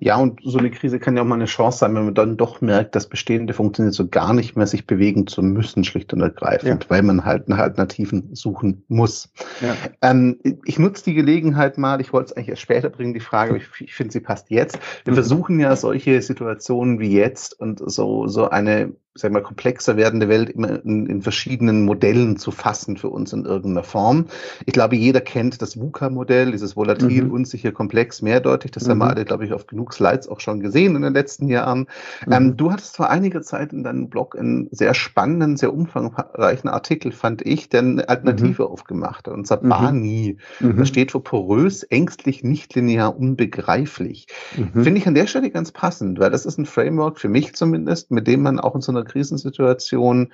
[0.00, 2.36] Ja, und so eine Krise kann ja auch mal eine Chance sein, wenn man dann
[2.36, 6.20] doch merkt, das Bestehende funktioniert so gar nicht mehr, sich bewegen zu müssen, schlicht und
[6.20, 6.90] ergreifend, ja.
[6.90, 9.32] weil man halt nach Alternativen suchen muss.
[9.60, 9.74] Ja.
[10.00, 13.56] Ähm, ich nutze die Gelegenheit mal, ich wollte es eigentlich erst später bringen, die Frage,
[13.56, 14.78] ich, ich finde, sie passt jetzt.
[15.04, 15.16] Wir mhm.
[15.16, 20.50] versuchen ja solche Situationen wie jetzt und so, so eine sag mal, komplexer werdende Welt
[20.50, 24.26] immer in, in, verschiedenen Modellen zu fassen für uns in irgendeiner Form.
[24.66, 27.32] Ich glaube, jeder kennt das VUCA-Modell, dieses volatil, mhm.
[27.32, 28.70] unsicher, komplex, mehrdeutig.
[28.70, 28.90] Das mhm.
[28.90, 31.86] haben wir alle, glaube ich, auf genug Slides auch schon gesehen in den letzten Jahren.
[32.26, 32.32] Mhm.
[32.32, 37.12] Ähm, du hattest vor einiger Zeit in deinem Blog einen sehr spannenden, sehr umfangreichen Artikel,
[37.12, 38.68] fand ich, der eine Alternative mhm.
[38.68, 39.34] aufgemacht hat.
[39.34, 39.68] Und zwar mhm.
[39.68, 40.36] BANI.
[40.60, 40.84] Das mhm.
[40.84, 44.26] steht für porös, ängstlich, nicht linear, unbegreiflich.
[44.72, 48.10] Finde ich an der Stelle ganz passend, weil das ist ein Framework, für mich zumindest,
[48.10, 50.32] mit dem man auch in so einer Krisensituation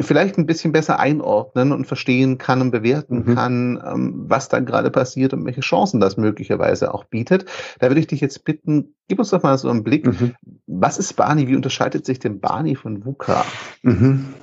[0.00, 3.34] vielleicht ein bisschen besser einordnen und verstehen kann und bewerten mhm.
[3.34, 7.46] kann, ähm, was da gerade passiert und welche Chancen das möglicherweise auch bietet.
[7.80, 10.06] Da würde ich dich jetzt bitten, gib uns doch mal so einen Blick.
[10.06, 10.34] Mhm.
[10.66, 11.48] Was ist Barney?
[11.48, 13.44] Wie unterscheidet sich denn Barney von VUCA?
[13.82, 14.34] Mhm.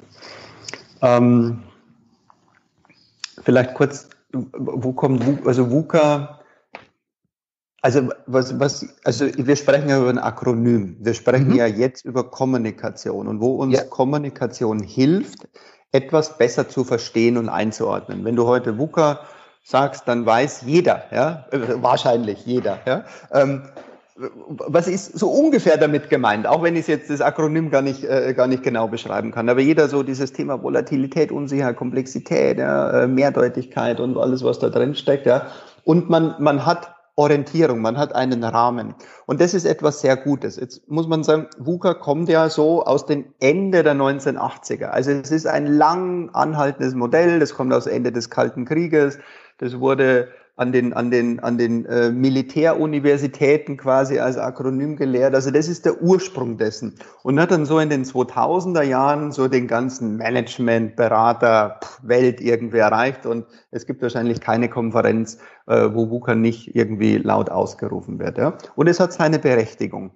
[1.02, 1.64] Ähm,
[3.42, 5.48] vielleicht kurz, wo kommt?
[5.48, 6.39] Also VUCA
[7.82, 10.98] Also was, was, also wir sprechen ja über ein Akronym.
[11.00, 11.56] Wir sprechen mhm.
[11.56, 13.84] ja jetzt über Kommunikation und wo uns ja.
[13.84, 15.48] Kommunikation hilft,
[15.92, 18.26] etwas besser zu verstehen und einzuordnen.
[18.26, 19.22] Wenn du heute VUCA
[19.64, 23.06] sagst, dann weiß jeder, ja, äh, wahrscheinlich jeder, ja.
[23.32, 23.64] Ähm,
[24.50, 28.34] was ist so ungefähr damit gemeint, auch wenn ich jetzt das Akronym gar nicht, äh,
[28.34, 29.48] gar nicht genau beschreiben kann.
[29.48, 34.70] Aber jeder so dieses Thema Volatilität, Unsicherheit, Komplexität, ja, äh, Mehrdeutigkeit und alles, was da
[34.70, 35.26] drin steckt.
[35.26, 35.48] Ja.
[35.86, 38.96] Und man, man hat Orientierung, man hat einen Rahmen.
[39.26, 40.56] Und das ist etwas sehr Gutes.
[40.56, 44.86] Jetzt muss man sagen, VUCA kommt ja so aus dem Ende der 1980er.
[44.86, 49.20] Also es ist ein lang anhaltendes Modell, das kommt aus Ende des Kalten Krieges.
[49.58, 50.30] Das wurde
[50.60, 55.34] an den, an den, an den äh, Militäruniversitäten quasi als Akronym gelehrt.
[55.34, 56.96] Also das ist der Ursprung dessen.
[57.24, 62.80] Und hat dann so in den 2000er Jahren so den ganzen Management, Berater, Welt irgendwie
[62.80, 63.26] erreicht.
[63.26, 68.38] Und es gibt wahrscheinlich keine Konferenz, äh, wo WUKA nicht irgendwie laut ausgerufen wird.
[68.38, 68.58] Ja?
[68.76, 70.12] Und es hat seine Berechtigung.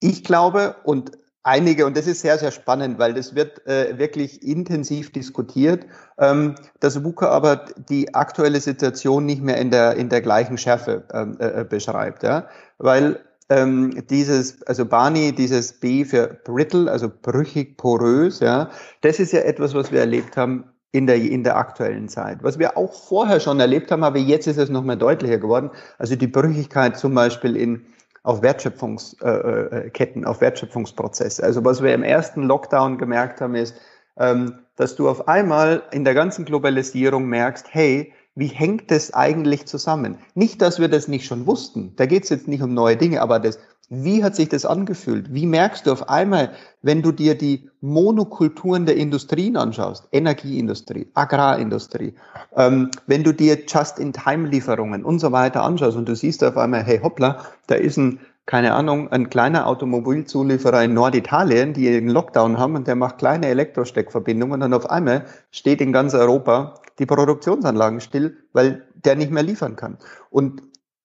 [0.00, 4.42] Ich glaube, und einige, und das ist sehr, sehr spannend, weil das wird äh, wirklich
[4.42, 5.86] intensiv diskutiert,
[6.18, 11.04] ähm, dass WUKA aber die aktuelle Situation nicht mehr in der, in der gleichen Schärfe
[11.12, 12.22] ähm, äh, beschreibt.
[12.22, 12.48] Ja?
[12.78, 19.32] Weil ähm, dieses, also Barney, dieses B für brittle, also brüchig, porös, ja, das ist
[19.32, 22.42] ja etwas, was wir erlebt haben in der, in der aktuellen Zeit.
[22.42, 25.70] Was wir auch vorher schon erlebt haben, aber jetzt ist es noch mal deutlicher geworden.
[25.98, 27.86] Also die Brüchigkeit zum Beispiel in
[28.22, 31.42] auf Wertschöpfungsketten, äh, äh, auf Wertschöpfungsprozesse.
[31.42, 33.74] Also was wir im ersten Lockdown gemerkt haben, ist,
[34.18, 39.66] ähm, dass du auf einmal in der ganzen Globalisierung merkst, hey, wie hängt das eigentlich
[39.66, 40.18] zusammen?
[40.34, 41.94] Nicht, dass wir das nicht schon wussten.
[41.96, 43.58] Da geht es jetzt nicht um neue Dinge, aber das,
[43.90, 45.34] wie hat sich das angefühlt?
[45.34, 52.14] Wie merkst du auf einmal, wenn du dir die Monokulturen der Industrien anschaust, Energieindustrie, Agrarindustrie,
[52.56, 57.00] ähm, wenn du dir Just-in-Time-Lieferungen und so weiter anschaust und du siehst auf einmal, hey
[57.00, 62.76] hoppla, da ist ein, keine Ahnung, ein kleiner Automobilzulieferer in Norditalien, die einen Lockdown haben
[62.76, 68.36] und der macht kleine Elektrosteckverbindungen und auf einmal steht in ganz Europa die Produktionsanlagen still,
[68.52, 69.98] weil der nicht mehr liefern kann.
[70.30, 70.62] Und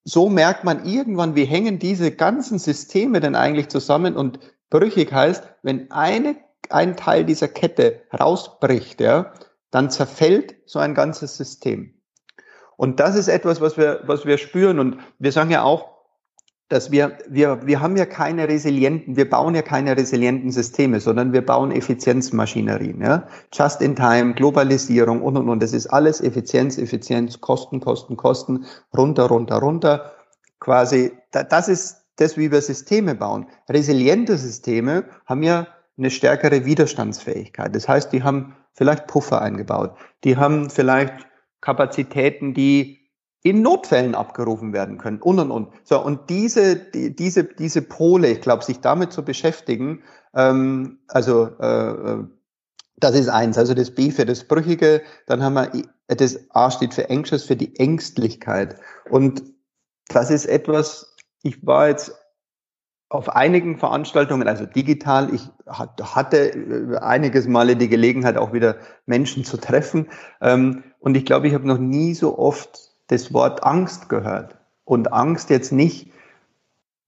[0.08, 4.38] so merkt man irgendwann, wie hängen diese ganzen Systeme denn eigentlich zusammen und
[4.70, 6.36] brüchig heißt, wenn eine,
[6.70, 9.32] ein Teil dieser Kette rausbricht, ja,
[9.72, 12.00] dann zerfällt so ein ganzes System.
[12.76, 14.78] Und das ist etwas, was wir, was wir spüren.
[14.78, 15.95] Und wir sagen ja auch,
[16.68, 21.32] dass wir, wir, wir haben ja keine resilienten, wir bauen ja keine resilienten Systeme, sondern
[21.32, 23.00] wir bauen Effizienzmaschinerien.
[23.00, 23.28] Ja?
[23.52, 25.62] Just in time, Globalisierung und, und, und.
[25.62, 28.64] Das ist alles Effizienz, Effizienz, Kosten, Kosten, Kosten,
[28.96, 30.12] runter, runter, runter.
[30.58, 33.46] Quasi, das ist das, wie wir Systeme bauen.
[33.68, 37.74] Resiliente Systeme haben ja eine stärkere Widerstandsfähigkeit.
[37.74, 39.96] Das heißt, die haben vielleicht Puffer eingebaut.
[40.24, 41.14] Die haben vielleicht
[41.60, 43.05] Kapazitäten, die
[43.42, 45.68] in Notfällen abgerufen werden können und und und.
[45.84, 50.02] So und diese die, diese diese Pole, ich glaube, sich damit zu beschäftigen,
[50.34, 52.24] ähm, also äh, äh,
[52.96, 53.58] das ist eins.
[53.58, 55.70] Also das B für das Brüchige, dann haben wir
[56.08, 58.76] das A steht für anxious für die Ängstlichkeit
[59.10, 59.42] und
[60.08, 61.14] das ist etwas.
[61.42, 62.12] Ich war jetzt
[63.08, 69.44] auf einigen Veranstaltungen, also digital, ich hatte äh, einiges Male die Gelegenheit, auch wieder Menschen
[69.44, 70.08] zu treffen.
[70.40, 74.56] Ähm, und ich glaube, ich habe noch nie so oft das Wort Angst gehört.
[74.84, 76.12] Und Angst jetzt nicht,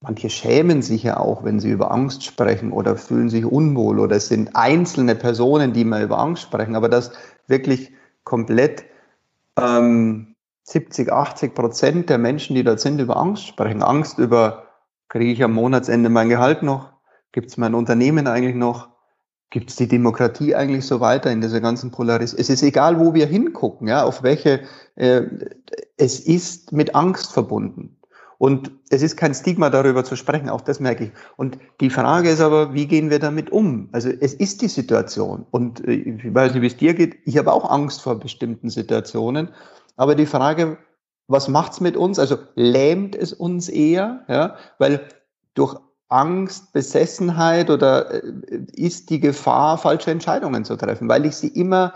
[0.00, 4.16] manche schämen sich ja auch, wenn sie über Angst sprechen oder fühlen sich unwohl oder
[4.16, 7.12] es sind einzelne Personen, die mal über Angst sprechen, aber das
[7.46, 7.92] wirklich
[8.24, 8.84] komplett
[9.56, 10.34] ähm,
[10.64, 13.82] 70, 80 Prozent der Menschen, die dort sind, über Angst sprechen.
[13.82, 14.64] Angst über,
[15.08, 16.92] kriege ich am Monatsende mein Gehalt noch?
[17.32, 18.88] Gibt es mein Unternehmen eigentlich noch?
[19.50, 22.40] Gibt es die Demokratie eigentlich so weiter in dieser ganzen Polarisierung?
[22.40, 24.60] Es ist egal, wo wir hingucken, ja, auf welche,
[24.96, 25.22] äh,
[25.98, 27.96] es ist mit Angst verbunden.
[28.38, 31.10] Und es ist kein Stigma darüber zu sprechen, auch das merke ich.
[31.36, 33.88] Und die Frage ist aber, wie gehen wir damit um?
[33.90, 35.44] Also es ist die Situation.
[35.50, 37.18] Und äh, ich weiß nicht, wie es dir geht.
[37.24, 39.48] Ich habe auch Angst vor bestimmten Situationen.
[39.96, 40.78] Aber die Frage,
[41.26, 42.20] was macht's mit uns?
[42.20, 44.24] Also lähmt es uns eher?
[44.28, 45.00] Ja, weil
[45.54, 45.76] durch
[46.08, 48.22] Angst, Besessenheit oder äh,
[48.72, 51.92] ist die Gefahr, falsche Entscheidungen zu treffen, weil ich sie immer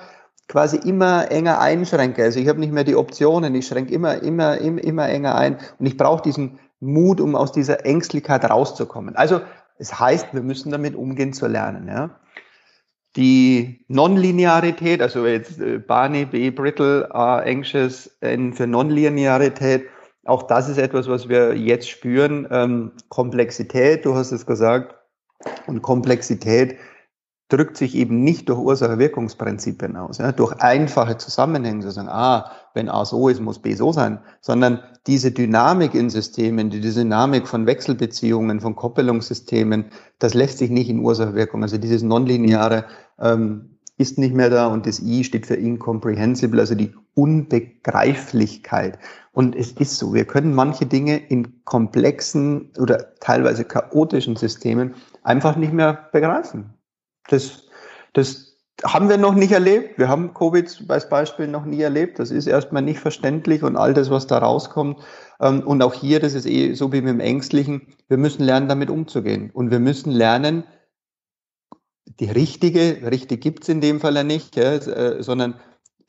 [0.53, 2.23] quasi immer enger einschränke.
[2.23, 5.57] Also ich habe nicht mehr die Optionen, ich schränke immer, immer, immer, immer enger ein
[5.79, 9.17] und ich brauche diesen Mut, um aus dieser Ängstlichkeit rauszukommen.
[9.17, 9.41] Also
[9.79, 11.88] es heißt, wir müssen damit umgehen zu lernen.
[11.88, 12.21] Ja?
[13.17, 19.87] Die Nonlinearität, also jetzt äh, Barney, B, Brittle, A, Anxious, N für Nonlinearität,
[20.27, 22.47] auch das ist etwas, was wir jetzt spüren.
[22.51, 24.95] Ähm, Komplexität, du hast es gesagt,
[25.67, 26.77] und Komplexität,
[27.53, 32.88] drückt sich eben nicht durch Ursache-Wirkungsprinzipien aus, ja, durch einfache Zusammenhänge, zu sagen, ah, wenn
[32.88, 37.67] A so ist, muss B so sein, sondern diese Dynamik in Systemen, die Dynamik von
[37.67, 39.87] Wechselbeziehungen, von Koppelungssystemen,
[40.19, 41.62] das lässt sich nicht in Ursache-Wirkung.
[41.62, 42.87] Also dieses nonlineare
[43.21, 48.99] ähm, ist nicht mehr da und das I steht für incomprehensible, also die Unbegreiflichkeit.
[49.33, 55.57] Und es ist so, wir können manche Dinge in komplexen oder teilweise chaotischen Systemen einfach
[55.57, 56.75] nicht mehr begreifen.
[57.29, 57.65] Das,
[58.13, 59.99] das haben wir noch nicht erlebt.
[59.99, 62.19] Wir haben Covid als Beispiel noch nie erlebt.
[62.19, 65.01] Das ist erstmal nicht verständlich und all das, was da rauskommt.
[65.41, 68.69] Ähm, und auch hier, das ist eh so wie mit dem Ängstlichen, wir müssen lernen,
[68.69, 69.51] damit umzugehen.
[69.53, 70.65] Und wir müssen lernen,
[72.21, 75.55] die richtige, richtig gibt's in dem Fall ja nicht, ja, äh, sondern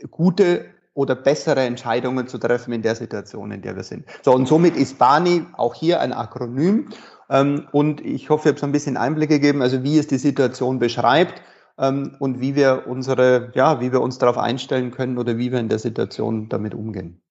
[0.09, 4.05] gute oder bessere Entscheidungen zu treffen in der Situation, in der wir sind.
[4.21, 6.89] So, und somit ist BANI auch hier ein Akronym.
[7.29, 10.17] Ähm, und ich hoffe, ich habe so ein bisschen Einblick gegeben, also wie es die
[10.17, 11.41] Situation beschreibt
[11.77, 15.59] ähm, und wie wir unsere, ja, wie wir uns darauf einstellen können oder wie wir
[15.59, 17.22] in der Situation damit umgehen.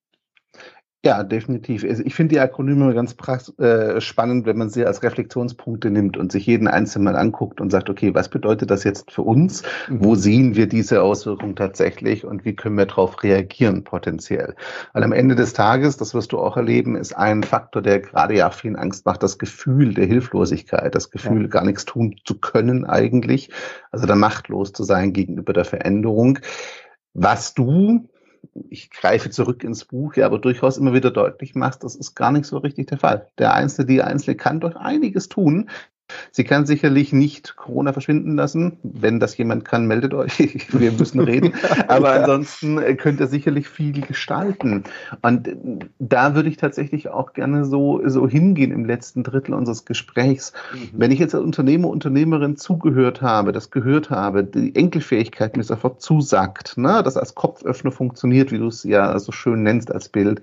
[1.05, 1.83] Ja, definitiv.
[1.83, 3.13] Also ich finde die Akronyme ganz
[3.57, 7.71] äh, spannend, wenn man sie als Reflexionspunkte nimmt und sich jeden einzelnen mal anguckt und
[7.71, 9.63] sagt, okay, was bedeutet das jetzt für uns?
[9.89, 10.05] Mhm.
[10.05, 14.55] Wo sehen wir diese Auswirkungen tatsächlich und wie können wir darauf reagieren potenziell?
[14.93, 18.37] Weil am Ende des Tages, das wirst du auch erleben, ist ein Faktor, der gerade
[18.37, 21.47] ja vielen Angst macht, das Gefühl der Hilflosigkeit, das Gefühl, ja.
[21.49, 23.49] gar nichts tun zu können eigentlich,
[23.91, 26.39] also da machtlos zu sein gegenüber der Veränderung.
[27.13, 28.07] Was du
[28.69, 32.31] ich greife zurück ins Buch, ja, aber durchaus immer wieder deutlich machst, das ist gar
[32.31, 33.29] nicht so richtig der Fall.
[33.37, 35.69] Der Einzelne, die Einzelne kann doch einiges tun,
[36.31, 38.77] Sie kann sicherlich nicht Corona verschwinden lassen.
[38.83, 40.39] Wenn das jemand kann, meldet euch.
[40.71, 41.53] Wir müssen reden.
[41.87, 44.83] Aber ansonsten äh, könnt ihr sicherlich viel gestalten.
[45.21, 45.55] Und äh,
[45.99, 50.53] da würde ich tatsächlich auch gerne so, so hingehen im letzten Drittel unseres Gesprächs.
[50.73, 50.89] Mhm.
[50.93, 56.01] Wenn ich jetzt als Unternehmer, Unternehmerin zugehört habe, das gehört habe, die Enkelfähigkeit mir sofort
[56.01, 60.41] zusagt, ne, das als Kopföffner funktioniert, wie du es ja so schön nennst als Bild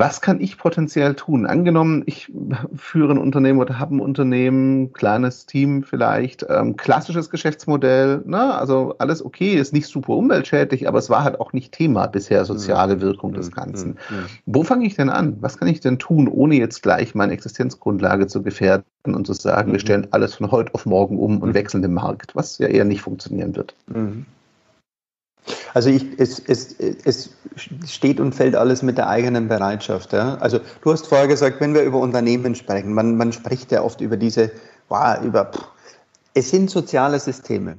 [0.00, 1.44] was kann ich potenziell tun?
[1.44, 2.32] Angenommen, ich
[2.74, 8.54] führe ein Unternehmen oder habe ein Unternehmen, kleines Team vielleicht, ähm, klassisches Geschäftsmodell, ne?
[8.54, 12.46] also alles okay, ist nicht super umweltschädlich, aber es war halt auch nicht Thema bisher,
[12.46, 13.00] soziale mhm.
[13.02, 13.54] Wirkung des mhm.
[13.54, 13.88] Ganzen.
[13.90, 14.24] Mhm.
[14.46, 15.36] Wo fange ich denn an?
[15.42, 19.70] Was kann ich denn tun, ohne jetzt gleich meine Existenzgrundlage zu gefährden und zu sagen,
[19.70, 22.86] wir stellen alles von heute auf morgen um und wechseln den Markt, was ja eher
[22.86, 23.74] nicht funktionieren wird.
[25.74, 27.30] Also ich, es, es, es
[27.86, 30.12] steht und fällt alles mit der eigenen Bereitschaft.
[30.12, 30.36] Ja?
[30.36, 34.00] Also du hast vorher gesagt, wenn wir über Unternehmen sprechen, man, man spricht ja oft
[34.00, 34.50] über diese,
[34.88, 35.64] wow, über, pff,
[36.34, 37.78] es sind soziale Systeme.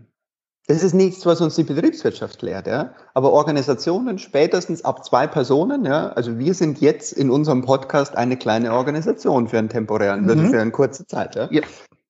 [0.68, 2.92] Das ist nichts, was uns die Betriebswirtschaft lehrt, ja.
[3.14, 6.10] Aber Organisationen spätestens ab zwei Personen, ja.
[6.10, 10.50] Also wir sind jetzt in unserem Podcast eine kleine Organisation für einen temporären, mhm.
[10.52, 11.50] für eine kurze Zeit, ja.
[11.52, 11.62] ja.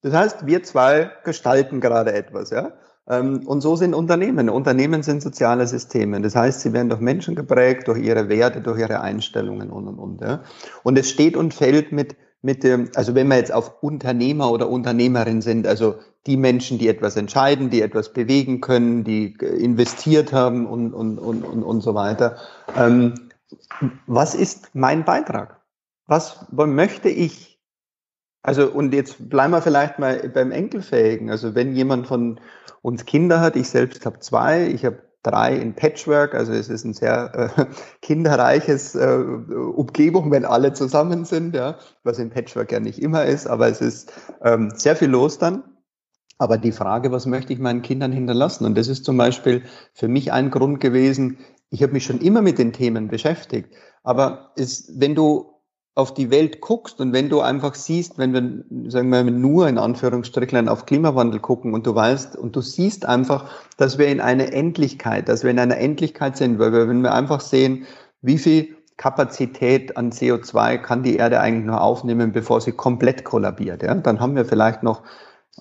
[0.01, 2.73] Das heißt, wir zwei gestalten gerade etwas, ja.
[3.07, 4.49] Ähm, und so sind Unternehmen.
[4.49, 6.21] Unternehmen sind soziale Systeme.
[6.21, 9.99] Das heißt, sie werden durch Menschen geprägt, durch ihre Werte, durch ihre Einstellungen und, und,
[9.99, 10.21] und.
[10.21, 10.41] Ja.
[10.83, 14.69] Und es steht und fällt mit, mit dem, also wenn wir jetzt auf Unternehmer oder
[14.69, 15.95] Unternehmerin sind, also
[16.27, 21.43] die Menschen, die etwas entscheiden, die etwas bewegen können, die investiert haben und, und, und,
[21.43, 22.37] und, und so weiter.
[22.77, 23.15] Ähm,
[24.05, 25.59] was ist mein Beitrag?
[26.05, 27.50] Was möchte ich
[28.43, 31.29] also und jetzt bleiben wir vielleicht mal beim Enkelfähigen.
[31.29, 32.39] Also wenn jemand von
[32.81, 36.83] uns Kinder hat, ich selbst habe zwei, ich habe drei in Patchwork, also es ist
[36.83, 37.65] ein sehr äh,
[38.01, 39.17] kinderreiches äh,
[39.75, 43.81] Umgebung, wenn alle zusammen sind, ja, was in Patchwork ja nicht immer ist, aber es
[43.81, 44.11] ist
[44.43, 45.63] ähm, sehr viel los dann.
[46.39, 48.65] Aber die Frage, was möchte ich meinen Kindern hinterlassen?
[48.65, 49.61] Und das ist zum Beispiel
[49.93, 51.37] für mich ein Grund gewesen,
[51.69, 53.73] ich habe mich schon immer mit den Themen beschäftigt.
[54.03, 55.51] Aber es, wenn du
[55.93, 59.67] auf die Welt guckst und wenn du einfach siehst, wenn wir, sagen wir mal, nur
[59.67, 64.21] in Anführungsstrichen auf Klimawandel gucken und du weißt und du siehst einfach, dass wir in
[64.21, 67.85] einer Endlichkeit, dass wir in einer Endlichkeit sind, weil wir, wenn wir einfach sehen,
[68.21, 73.83] wie viel Kapazität an CO2 kann die Erde eigentlich nur aufnehmen, bevor sie komplett kollabiert,
[73.83, 75.03] ja, dann haben wir vielleicht noch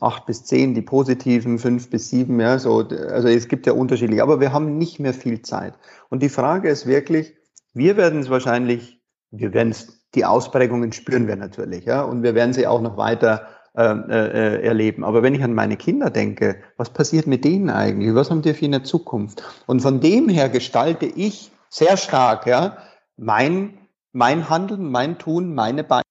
[0.00, 4.22] acht bis zehn, die positiven, fünf bis sieben, ja, so, also es gibt ja unterschiedliche,
[4.22, 5.74] aber wir haben nicht mehr viel Zeit.
[6.08, 7.34] Und die Frage ist wirklich,
[7.74, 12.34] wir werden es wahrscheinlich, wir werden es die Ausprägungen spüren wir natürlich, ja, und wir
[12.34, 13.46] werden sie auch noch weiter
[13.76, 15.04] äh, äh, erleben.
[15.04, 18.12] Aber wenn ich an meine Kinder denke, was passiert mit denen eigentlich?
[18.16, 19.44] Was haben die für eine Zukunft?
[19.66, 22.78] Und von dem her gestalte ich sehr stark, ja,
[23.16, 23.78] mein,
[24.12, 26.02] mein Handeln, mein Tun, meine Beine.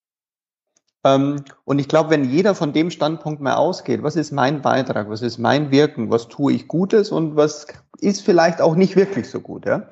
[1.03, 5.09] Ähm, und ich glaube, wenn jeder von dem Standpunkt mal ausgeht, was ist mein Beitrag,
[5.09, 7.67] was ist mein Wirken, was tue ich Gutes und was
[7.99, 9.89] ist vielleicht auch nicht wirklich so gut, ja.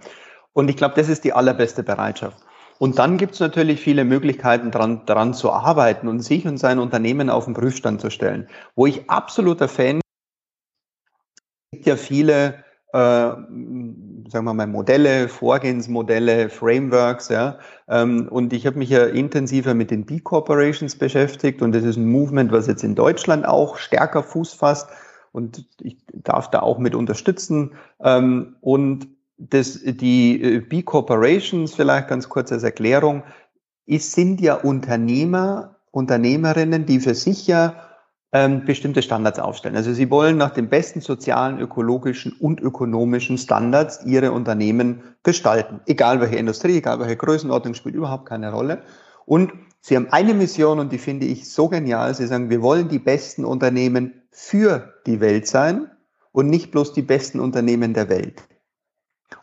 [0.54, 2.43] Und ich glaube, das ist die allerbeste Bereitschaft.
[2.80, 6.80] Und dann gibt es natürlich viele Möglichkeiten, daran, daran zu arbeiten und sich und sein
[6.80, 8.48] Unternehmen auf den Prüfstand zu stellen.
[8.76, 10.00] Wo ich absoluter Fan
[11.72, 12.63] gibt ja viele,
[12.94, 17.60] äh, sagen wir mal, Modelle, Vorgehensmodelle, Frameworks, ja.
[17.88, 22.10] Ähm, und ich habe mich ja intensiver mit den B-Corporations beschäftigt und das ist ein
[22.10, 24.90] Movement, was jetzt in Deutschland auch stärker Fuß fasst
[25.32, 27.76] und ich darf da auch mit unterstützen.
[28.02, 33.23] Ähm, und das, die äh, B-Corporations, vielleicht ganz kurz als Erklärung,
[33.86, 37.76] ist, sind ja Unternehmer, Unternehmerinnen, die für sich ja
[38.34, 39.76] ähm, bestimmte Standards aufstellen.
[39.76, 45.80] Also sie wollen nach den besten sozialen, ökologischen und ökonomischen Standards ihre Unternehmen gestalten.
[45.86, 48.82] Egal welche Industrie, egal welche Größenordnung, spielt überhaupt keine Rolle.
[49.26, 52.13] Und sie haben eine Mission und die finde ich so genial.
[52.13, 55.89] Sie sagen, wir wollen die besten Unternehmen für die Welt sein
[56.32, 58.43] und nicht bloß die besten Unternehmen der Welt.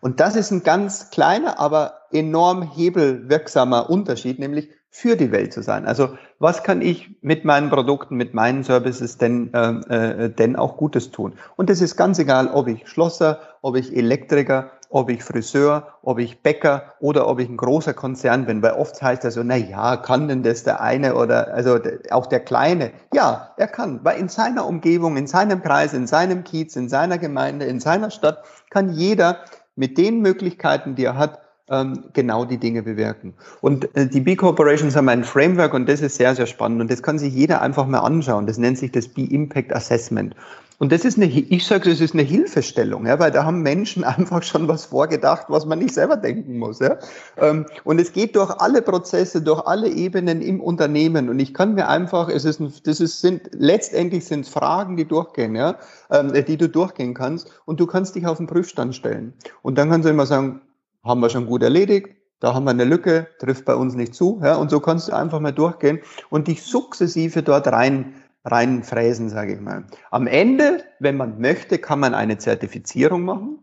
[0.00, 5.60] Und das ist ein ganz kleiner, aber enorm hebelwirksamer Unterschied, nämlich für die Welt zu
[5.60, 5.86] sein.
[5.86, 10.76] Also was kann ich mit meinen Produkten, mit meinen Services denn, äh, äh, denn auch
[10.76, 11.32] Gutes tun?
[11.56, 16.20] Und es ist ganz egal, ob ich Schlosser, ob ich Elektriker, ob ich Friseur, ob
[16.20, 19.56] ich Bäcker oder ob ich ein großer Konzern bin, weil oft heißt das so, na
[19.56, 21.80] ja, kann denn das der eine oder also
[22.12, 22.92] auch der Kleine?
[23.12, 27.18] Ja, er kann, weil in seiner Umgebung, in seinem Kreis, in seinem Kiez, in seiner
[27.18, 29.38] Gemeinde, in seiner Stadt kann jeder
[29.76, 33.34] mit den Möglichkeiten, die er hat, ähm, genau die Dinge bewirken.
[33.60, 37.02] Und äh, die B-Corporations haben ein Framework und das ist sehr, sehr spannend und das
[37.02, 38.46] kann sich jeder einfach mal anschauen.
[38.46, 40.34] Das nennt sich das B-Impact Assessment.
[40.78, 44.04] Und das ist eine, ich sage, das ist eine Hilfestellung, ja, weil da haben Menschen
[44.04, 46.80] einfach schon was vorgedacht, was man nicht selber denken muss.
[46.80, 46.98] Ja.
[47.36, 51.28] Ähm, und es geht durch alle Prozesse, durch alle Ebenen im Unternehmen.
[51.28, 55.04] Und ich kann mir einfach, es ist, ein, das ist, sind letztendlich sind Fragen, die
[55.04, 55.78] durchgehen, ja,
[56.10, 57.50] ähm, die du durchgehen kannst.
[57.64, 59.34] Und du kannst dich auf den Prüfstand stellen.
[59.62, 60.60] Und dann kannst du immer sagen,
[61.04, 62.08] haben wir schon gut erledigt,
[62.40, 64.40] da haben wir eine Lücke, trifft bei uns nicht zu.
[64.42, 69.54] Ja, und so kannst du einfach mal durchgehen und dich sukzessive dort rein reinfräsen, sage
[69.54, 69.84] ich mal.
[70.10, 73.58] Am Ende, wenn man möchte, kann man eine Zertifizierung machen.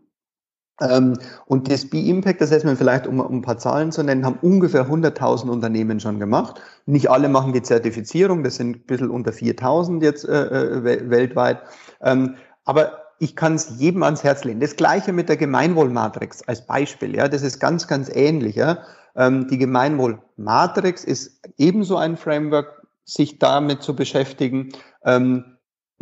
[0.80, 5.48] Ähm, und das B-Impact Assessment, vielleicht um, ein paar Zahlen zu nennen, haben ungefähr 100.000
[5.48, 6.60] Unternehmen schon gemacht.
[6.86, 11.62] Nicht alle machen die Zertifizierung, das sind ein bisschen unter 4.000 jetzt äh, äh weltweit.
[12.00, 14.58] Ähm, aber ich kann es jedem ans Herz legen.
[14.58, 17.14] Das gleiche mit der Gemeinwohlmatrix als Beispiel.
[17.14, 18.56] Ja, das ist ganz, ganz ähnlich.
[18.56, 18.78] Ja.
[19.14, 24.72] Ähm, die Gemeinwohlmatrix ist ebenso ein Framework, sich damit zu beschäftigen.
[25.04, 25.52] Ähm,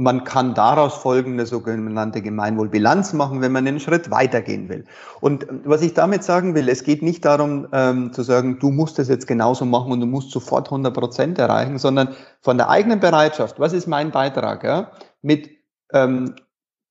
[0.01, 4.87] man kann daraus folgende sogenannte Gemeinwohlbilanz machen, wenn man einen Schritt weitergehen will.
[5.21, 8.71] Und ähm, was ich damit sagen will, es geht nicht darum ähm, zu sagen, du
[8.71, 12.71] musst das jetzt genauso machen und du musst sofort 100 Prozent erreichen, sondern von der
[12.71, 15.51] eigenen Bereitschaft, was ist mein Beitrag, ja, mit
[15.93, 16.35] ähm,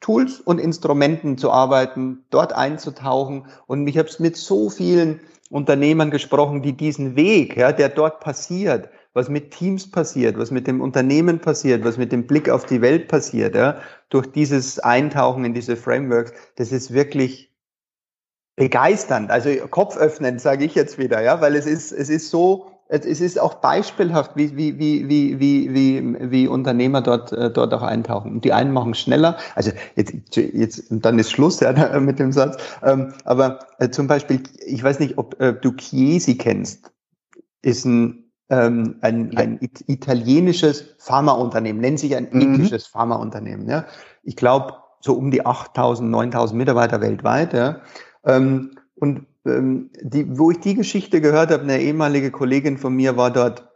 [0.01, 3.47] Tools und Instrumenten zu arbeiten, dort einzutauchen.
[3.65, 5.19] Und ich habe es mit so vielen
[5.49, 10.67] Unternehmern gesprochen, die diesen Weg, ja, der dort passiert, was mit Teams passiert, was mit
[10.67, 15.45] dem Unternehmen passiert, was mit dem Blick auf die Welt passiert, ja, durch dieses Eintauchen
[15.45, 17.51] in diese Frameworks, das ist wirklich
[18.55, 23.21] begeisternd, also kopföffnend, sage ich jetzt wieder, ja, weil es ist, es ist so es
[23.21, 27.83] ist auch beispielhaft, wie, wie, wie, wie, wie, wie, wie Unternehmer dort, äh, dort auch
[27.83, 28.31] eintauchen.
[28.31, 32.57] Und die einen machen schneller, also jetzt, jetzt dann ist Schluss ja, mit dem Satz.
[32.81, 36.91] Ähm, aber äh, zum Beispiel, ich weiß nicht, ob äh, du Chiesi kennst,
[37.61, 42.55] ist ein ähm, ein, ein italienisches Pharmaunternehmen, nennt sich ein mhm.
[42.55, 43.69] ethisches Pharmaunternehmen.
[43.69, 43.85] Ja.
[44.23, 47.53] Ich glaube, so um die 8000, 9000 Mitarbeiter weltweit.
[47.53, 47.81] Ja.
[48.25, 53.17] Ähm, und ähm, die, wo ich die Geschichte gehört habe, eine ehemalige Kollegin von mir
[53.17, 53.67] war dort,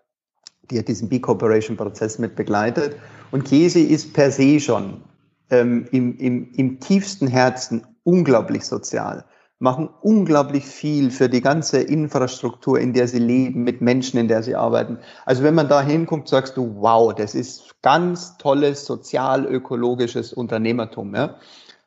[0.69, 2.95] die hat diesen B-Corporation-Prozess mit begleitet.
[3.31, 5.01] Und Käse ist per se schon
[5.49, 9.25] ähm, im, im, im tiefsten Herzen unglaublich sozial,
[9.63, 14.43] machen unglaublich viel für die ganze Infrastruktur, in der sie leben, mit Menschen, in der
[14.43, 14.99] sie arbeiten.
[15.25, 21.15] Also wenn man da hinguckt, sagst du, wow, das ist ganz tolles sozial-ökologisches Unternehmertum.
[21.15, 21.35] Ja?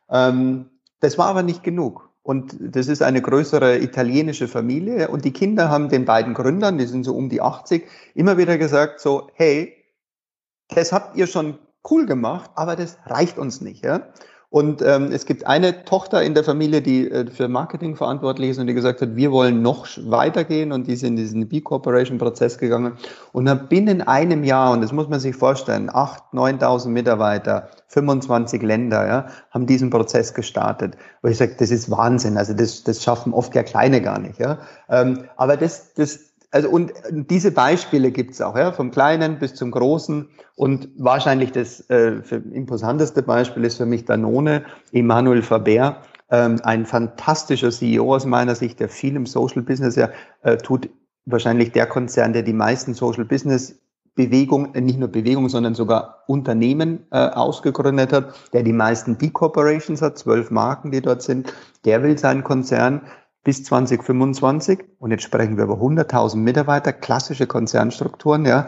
[0.08, 2.08] Ähm, das war aber nicht genug.
[2.22, 5.08] Und das ist eine größere italienische Familie.
[5.08, 8.56] Und die Kinder haben den beiden Gründern, die sind so um die 80, immer wieder
[8.56, 9.74] gesagt, so, hey,
[10.70, 11.58] das habt ihr schon
[11.90, 13.84] cool gemacht, aber das reicht uns nicht.
[13.84, 14.08] Ja?
[14.48, 18.58] Und ähm, es gibt eine Tochter in der Familie, die äh, für Marketing verantwortlich ist
[18.58, 22.92] und die gesagt hat, wir wollen noch weitergehen und die sind in diesen B-Corporation-Prozess gegangen
[23.32, 28.62] und haben binnen einem Jahr, und das muss man sich vorstellen, 8.000, 9.000 Mitarbeiter, 25
[28.62, 30.96] Länder, ja, haben diesen Prozess gestartet.
[31.22, 34.38] Wo ich sage, das ist Wahnsinn, also das, das schaffen oft ja Kleine gar nicht.
[34.38, 34.58] Ja.
[34.88, 36.20] Ähm, aber das, das,
[36.56, 40.28] also und diese Beispiele gibt's auch, ja, vom Kleinen bis zum Großen.
[40.54, 42.20] Und wahrscheinlich das äh,
[42.52, 48.80] imposanteste Beispiel ist für mich Danone, Emmanuel Faber, ähm, ein fantastischer CEO aus meiner Sicht,
[48.80, 50.08] der viel im Social Business ja
[50.42, 50.88] äh, tut.
[51.26, 53.78] Wahrscheinlich der Konzern, der die meisten Social Business
[54.14, 60.00] Bewegung, äh, nicht nur Bewegung, sondern sogar Unternehmen äh, ausgegründet hat, der die meisten D-Corporations
[60.00, 61.52] hat, zwölf Marken, die dort sind,
[61.84, 63.02] der will seinen Konzern
[63.46, 68.66] bis 2025, und jetzt sprechen wir über 100.000 Mitarbeiter, klassische Konzernstrukturen, ja,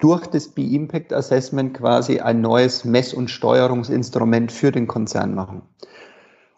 [0.00, 5.62] durch das B-Impact Assessment quasi ein neues Mess- und Steuerungsinstrument für den Konzern machen.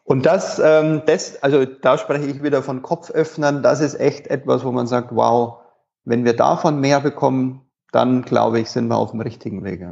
[0.04, 4.64] Und das, ähm, das, also da spreche ich wieder von Kopföffnern, das ist echt etwas,
[4.64, 5.58] wo man sagt, wow,
[6.04, 7.60] wenn wir davon mehr bekommen,
[7.92, 9.86] dann glaube ich, sind wir auf dem richtigen Weg.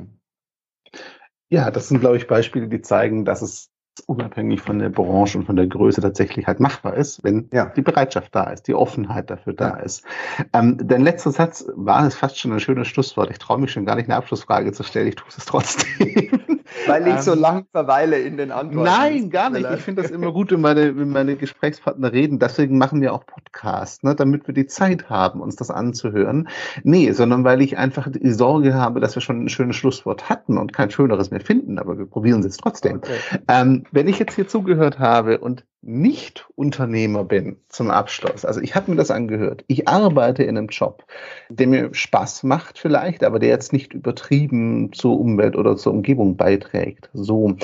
[1.50, 3.74] Ja, das sind, glaube ich, Beispiele, die zeigen, dass es
[4.07, 7.66] unabhängig von der Branche und von der Größe tatsächlich halt machbar ist, wenn ja.
[7.66, 9.76] die Bereitschaft da ist, die Offenheit dafür da ja.
[9.76, 10.05] ist.
[10.53, 13.30] Ähm, dein letzter Satz war es fast schon ein schönes Schlusswort.
[13.30, 16.30] Ich traue mich schon gar nicht eine Abschlussfrage zu stellen, ich tue es trotzdem.
[16.86, 18.90] Weil ich ähm, so lang verweile in den Antworten.
[18.90, 19.68] Nein, gar nicht.
[19.70, 22.38] Ich finde das immer gut, wenn meine, wenn meine Gesprächspartner reden.
[22.38, 26.49] Deswegen machen wir auch Podcasts, ne, damit wir die Zeit haben, uns das anzuhören.
[26.82, 30.59] Nee, sondern weil ich einfach die Sorge habe, dass wir schon ein schönes Schlusswort hatten
[30.59, 32.97] und kein schöneres mehr finden, aber wir probieren es jetzt trotzdem.
[32.97, 33.18] Okay.
[33.49, 38.74] Ähm, wenn ich jetzt hier zugehört habe und nicht Unternehmer bin zum Abschluss, also ich
[38.74, 41.05] habe mir das angehört, ich arbeite in einem Job,
[41.49, 46.37] der mir Spaß macht vielleicht, aber der jetzt nicht übertrieben zur Umwelt oder zur Umgebung
[46.37, 47.11] beiträgt.
[47.12, 47.57] So,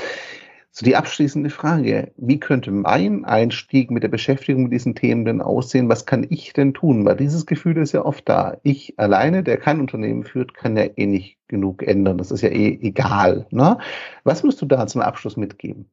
[0.72, 5.40] so die abschließende Frage, wie könnte mein Einstieg mit der Beschäftigung mit diesen Themen denn
[5.40, 5.88] aussehen?
[5.88, 7.04] Was kann ich denn tun?
[7.04, 8.56] Weil dieses Gefühl ist ja oft da.
[8.62, 12.18] Ich alleine, der kein Unternehmen führt, kann ja eh nicht genug ändern.
[12.18, 13.46] Das ist ja eh egal.
[13.50, 13.78] Ne?
[14.22, 15.90] Was würdest du da zum Abschluss mitgeben?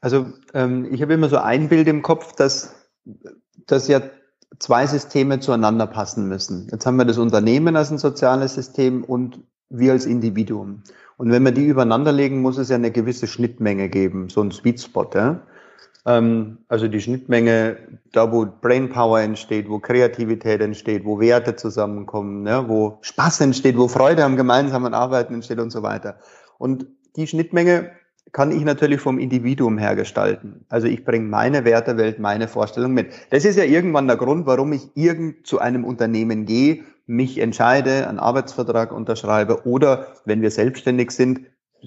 [0.00, 2.74] Also ähm, ich habe immer so ein Bild im Kopf, dass,
[3.66, 4.00] dass ja
[4.58, 6.68] zwei Systeme zueinander passen müssen.
[6.70, 10.82] Jetzt haben wir das Unternehmen als ein soziales System und wir als Individuum.
[11.16, 14.52] Und wenn wir die übereinander legen, muss es ja eine gewisse Schnittmenge geben, so ein
[14.52, 15.10] Sweet Spot.
[15.14, 15.42] Ja?
[16.06, 17.76] Ähm, also die Schnittmenge,
[18.12, 22.68] da wo Brainpower entsteht, wo Kreativität entsteht, wo Werte zusammenkommen, ja?
[22.68, 26.18] wo Spaß entsteht, wo Freude am gemeinsamen Arbeiten entsteht und so weiter.
[26.56, 26.86] Und
[27.16, 27.90] die Schnittmenge
[28.32, 30.64] kann ich natürlich vom Individuum her gestalten.
[30.68, 33.12] Also ich bringe meine Wertewelt, meine Vorstellung mit.
[33.30, 38.06] Das ist ja irgendwann der Grund, warum ich irgend zu einem Unternehmen gehe, mich entscheide,
[38.06, 41.40] einen Arbeitsvertrag unterschreibe oder wenn wir selbstständig sind,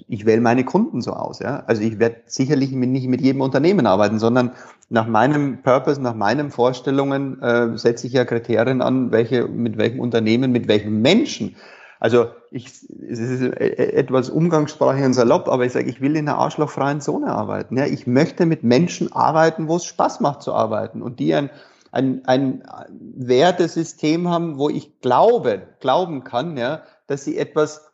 [0.08, 1.38] ich wähle meine Kunden so aus.
[1.38, 1.64] Ja?
[1.66, 4.52] Also ich werde sicherlich nicht mit jedem Unternehmen arbeiten, sondern
[4.88, 10.00] nach meinem Purpose, nach meinen Vorstellungen äh, setze ich ja Kriterien an, welche, mit welchem
[10.00, 11.56] Unternehmen, mit welchem Menschen
[12.02, 16.36] also ich, es ist etwas umgangssprachlich und salopp, aber ich sage, ich will in einer
[16.36, 17.76] arschlochfreien Zone arbeiten.
[17.76, 21.48] Ja, ich möchte mit Menschen arbeiten, wo es Spaß macht zu arbeiten und die ein,
[21.92, 27.92] ein, ein Wertesystem haben, wo ich glaube, glauben kann, ja, dass sie etwas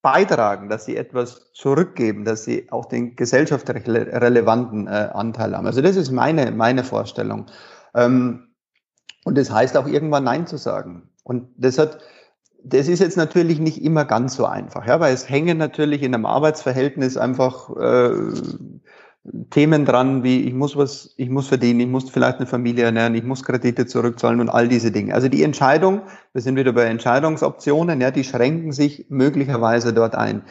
[0.00, 5.66] beitragen, dass sie etwas zurückgeben, dass sie auch den gesellschaftlich relevanten äh, Anteil haben.
[5.66, 7.44] Also das ist meine, meine Vorstellung.
[7.94, 8.54] Ähm,
[9.26, 11.10] und das heißt auch irgendwann Nein zu sagen.
[11.24, 11.98] Und das hat,
[12.64, 16.14] das ist jetzt natürlich nicht immer ganz so einfach, ja, weil es hängen natürlich in
[16.14, 18.10] einem Arbeitsverhältnis einfach äh,
[19.50, 23.14] Themen dran, wie ich muss was, ich muss verdienen, ich muss vielleicht eine Familie ernähren,
[23.14, 25.14] ich muss Kredite zurückzahlen und all diese Dinge.
[25.14, 26.02] Also die Entscheidung,
[26.32, 30.42] wir sind wieder bei Entscheidungsoptionen, ja, die schränken sich möglicherweise dort ein.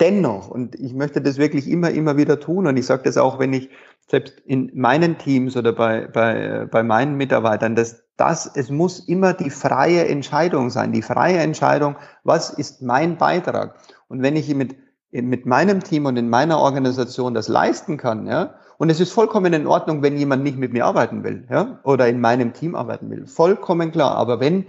[0.00, 3.38] Dennoch, und ich möchte das wirklich immer, immer wieder tun, und ich sage das auch,
[3.38, 3.70] wenn ich
[4.06, 7.74] selbst in meinen Teams oder bei, bei, bei meinen Mitarbeitern,
[8.18, 13.16] dass das, es muss immer die freie Entscheidung sein, die freie Entscheidung, was ist mein
[13.16, 13.76] Beitrag?
[14.08, 14.76] Und wenn ich mit,
[15.12, 19.52] mit meinem Team und in meiner Organisation das leisten kann, ja, und es ist vollkommen
[19.52, 23.08] in Ordnung, wenn jemand nicht mit mir arbeiten will, ja, oder in meinem Team arbeiten
[23.08, 24.16] will, vollkommen klar.
[24.16, 24.66] Aber wenn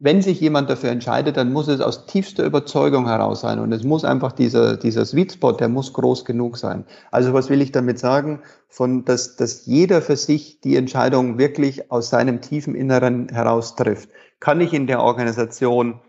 [0.00, 3.58] wenn sich jemand dafür entscheidet, dann muss es aus tiefster Überzeugung heraus sein.
[3.58, 6.84] Und es muss einfach dieser, dieser Sweet Spot, der muss groß genug sein.
[7.10, 8.40] Also was will ich damit sagen?
[8.68, 14.10] Von, dass, dass jeder für sich die Entscheidung wirklich aus seinem tiefen Inneren heraus trifft.
[14.38, 16.00] Kann ich in der Organisation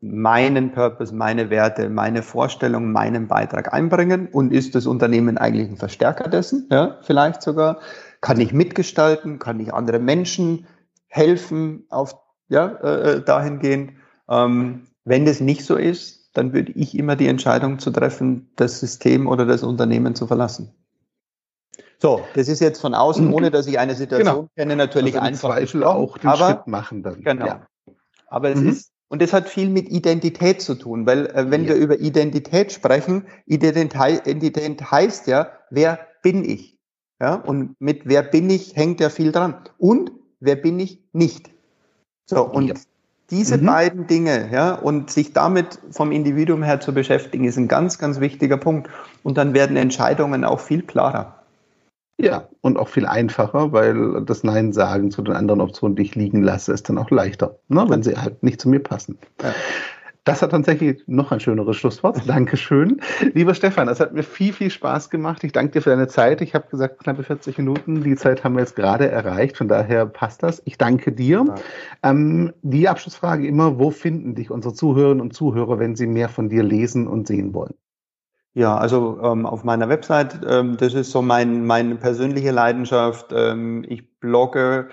[0.00, 4.28] meinen Purpose, meine Werte, meine Vorstellung, meinen Beitrag einbringen?
[4.32, 6.66] Und ist das Unternehmen eigentlich ein Verstärker dessen?
[6.72, 7.78] Ja, vielleicht sogar.
[8.20, 9.38] Kann ich mitgestalten?
[9.38, 10.66] Kann ich andere Menschen
[11.06, 13.92] helfen auf ja, äh, äh, dahingehend.
[14.28, 18.80] Ähm, wenn das nicht so ist, dann würde ich immer die Entscheidung zu treffen, das
[18.80, 20.74] System oder das Unternehmen zu verlassen.
[21.98, 24.48] So, das ist jetzt von außen, ohne dass ich eine Situation genau.
[24.56, 25.48] kenne, natürlich also einfach.
[25.50, 27.22] Zweifel auch den aber, Schritt machen dann.
[27.22, 27.46] Genau.
[27.46, 27.66] Ja.
[28.26, 28.68] Aber es mhm.
[28.68, 31.70] ist, und das hat viel mit Identität zu tun, weil äh, wenn ja.
[31.70, 36.76] wir über Identität sprechen, Identität, Identität heißt ja, wer bin ich?
[37.18, 39.62] Ja, und mit wer bin ich hängt ja viel dran.
[39.78, 41.50] Und wer bin ich nicht?
[42.26, 42.74] So, und ja.
[43.30, 43.66] diese mhm.
[43.66, 48.20] beiden Dinge, ja, und sich damit vom Individuum her zu beschäftigen, ist ein ganz, ganz
[48.20, 48.90] wichtiger Punkt.
[49.22, 51.34] Und dann werden Entscheidungen auch viel klarer.
[52.18, 56.14] Ja, und auch viel einfacher, weil das Nein sagen zu den anderen Optionen, die ich
[56.14, 59.18] liegen lasse, ist dann auch leichter, ne, wenn sie halt nicht zu mir passen.
[59.42, 59.54] Ja.
[60.26, 62.20] Das hat tatsächlich noch ein schöneres Schlusswort.
[62.26, 63.00] Dankeschön.
[63.32, 65.44] Lieber Stefan, es hat mir viel, viel Spaß gemacht.
[65.44, 66.40] Ich danke dir für deine Zeit.
[66.40, 68.02] Ich habe gesagt, knappe 40 Minuten.
[68.02, 69.56] Die Zeit haben wir jetzt gerade erreicht.
[69.56, 70.60] Von daher passt das.
[70.64, 71.44] Ich danke dir.
[71.46, 71.54] Ja.
[72.10, 76.48] Ähm, die Abschlussfrage immer, wo finden dich unsere Zuhörerinnen und Zuhörer, wenn sie mehr von
[76.48, 77.74] dir lesen und sehen wollen?
[78.52, 83.26] Ja, also ähm, auf meiner Website, ähm, das ist so mein, meine persönliche Leidenschaft.
[83.32, 84.88] Ähm, ich blogge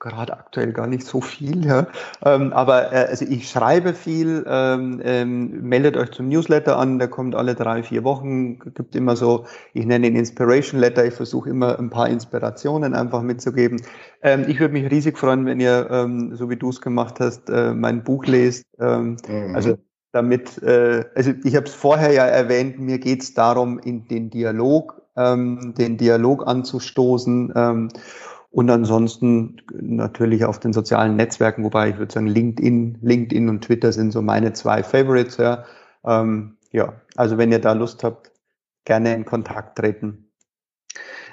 [0.00, 1.86] gerade aktuell gar nicht so viel, ja.
[2.24, 7.08] Ähm, aber äh, also ich schreibe viel, ähm, ähm, meldet euch zum Newsletter an, der
[7.08, 11.50] kommt alle drei, vier Wochen, gibt immer so, ich nenne ihn Inspiration Letter, ich versuche
[11.50, 13.82] immer ein paar Inspirationen einfach mitzugeben.
[14.22, 17.50] Ähm, ich würde mich riesig freuen, wenn ihr, ähm, so wie du es gemacht hast,
[17.50, 18.64] äh, mein Buch lest.
[18.78, 19.56] Ähm, mhm.
[19.56, 19.78] Also
[20.12, 24.30] damit, äh, also ich habe es vorher ja erwähnt, mir geht es darum, in den
[24.30, 27.52] Dialog, den Dialog anzustoßen.
[28.50, 33.92] Und ansonsten natürlich auf den sozialen Netzwerken, wobei ich würde sagen, LinkedIn, LinkedIn und Twitter
[33.92, 35.36] sind so meine zwei Favorites.
[35.36, 35.64] Ja,
[36.04, 38.32] ähm, ja also wenn ihr da Lust habt,
[38.84, 40.27] gerne in Kontakt treten.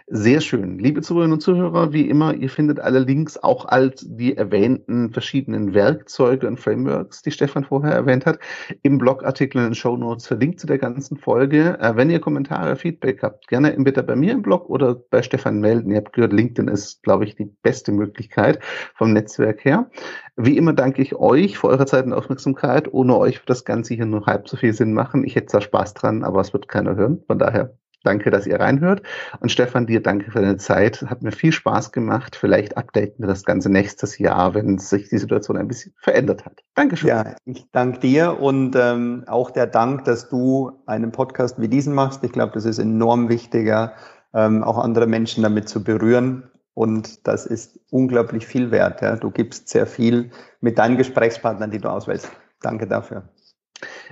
[0.08, 0.78] Sehr schön.
[0.78, 5.74] Liebe Zuhörerinnen und Zuhörer, wie immer, ihr findet alle Links auch als die erwähnten verschiedenen
[5.74, 8.38] Werkzeuge und Frameworks, die Stefan vorher erwähnt hat,
[8.84, 11.80] im Blogartikel in den Show Notes verlinkt zu der ganzen Folge.
[11.80, 15.60] Äh, wenn ihr Kommentare, Feedback habt, gerne entweder bei mir im Blog oder bei Stefan
[15.60, 15.90] melden.
[15.90, 18.60] Ihr habt gehört, LinkedIn ist, glaube ich, die beste Möglichkeit
[18.94, 19.90] vom Netzwerk her.
[20.36, 22.94] Wie immer danke ich euch für eure Zeit und Aufmerksamkeit.
[22.94, 25.24] Ohne euch wird das Ganze hier nur halb so viel Sinn machen.
[25.24, 27.24] Ich hätte zwar Spaß dran, aber es wird keiner hören.
[27.26, 27.76] Von daher
[28.06, 29.02] Danke, dass ihr reinhört.
[29.40, 31.02] Und Stefan, dir danke für deine Zeit.
[31.08, 32.36] Hat mir viel Spaß gemacht.
[32.36, 36.62] Vielleicht updaten wir das Ganze nächstes Jahr, wenn sich die Situation ein bisschen verändert hat.
[36.76, 37.10] Dankeschön.
[37.10, 41.94] Ja, ich danke dir und ähm, auch der Dank, dass du einen Podcast wie diesen
[41.94, 42.24] machst.
[42.24, 43.94] Ich glaube, das ist enorm wichtiger,
[44.34, 46.50] ähm, auch andere Menschen damit zu berühren.
[46.76, 49.02] Und das ist unglaublich viel wert.
[49.02, 49.16] Ja.
[49.16, 52.30] Du gibst sehr viel mit deinen Gesprächspartnern, die du auswählst.
[52.62, 53.30] Danke dafür.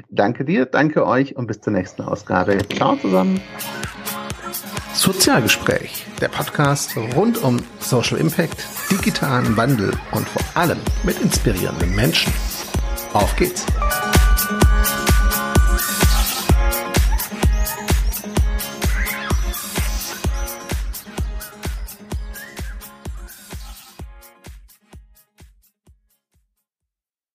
[0.09, 2.57] Danke dir, danke euch und bis zur nächsten Ausgabe.
[2.75, 3.41] Ciao zusammen.
[4.93, 12.31] Sozialgespräch, der Podcast rund um Social Impact, digitalen Wandel und vor allem mit inspirierenden Menschen.
[13.13, 13.65] Auf geht's!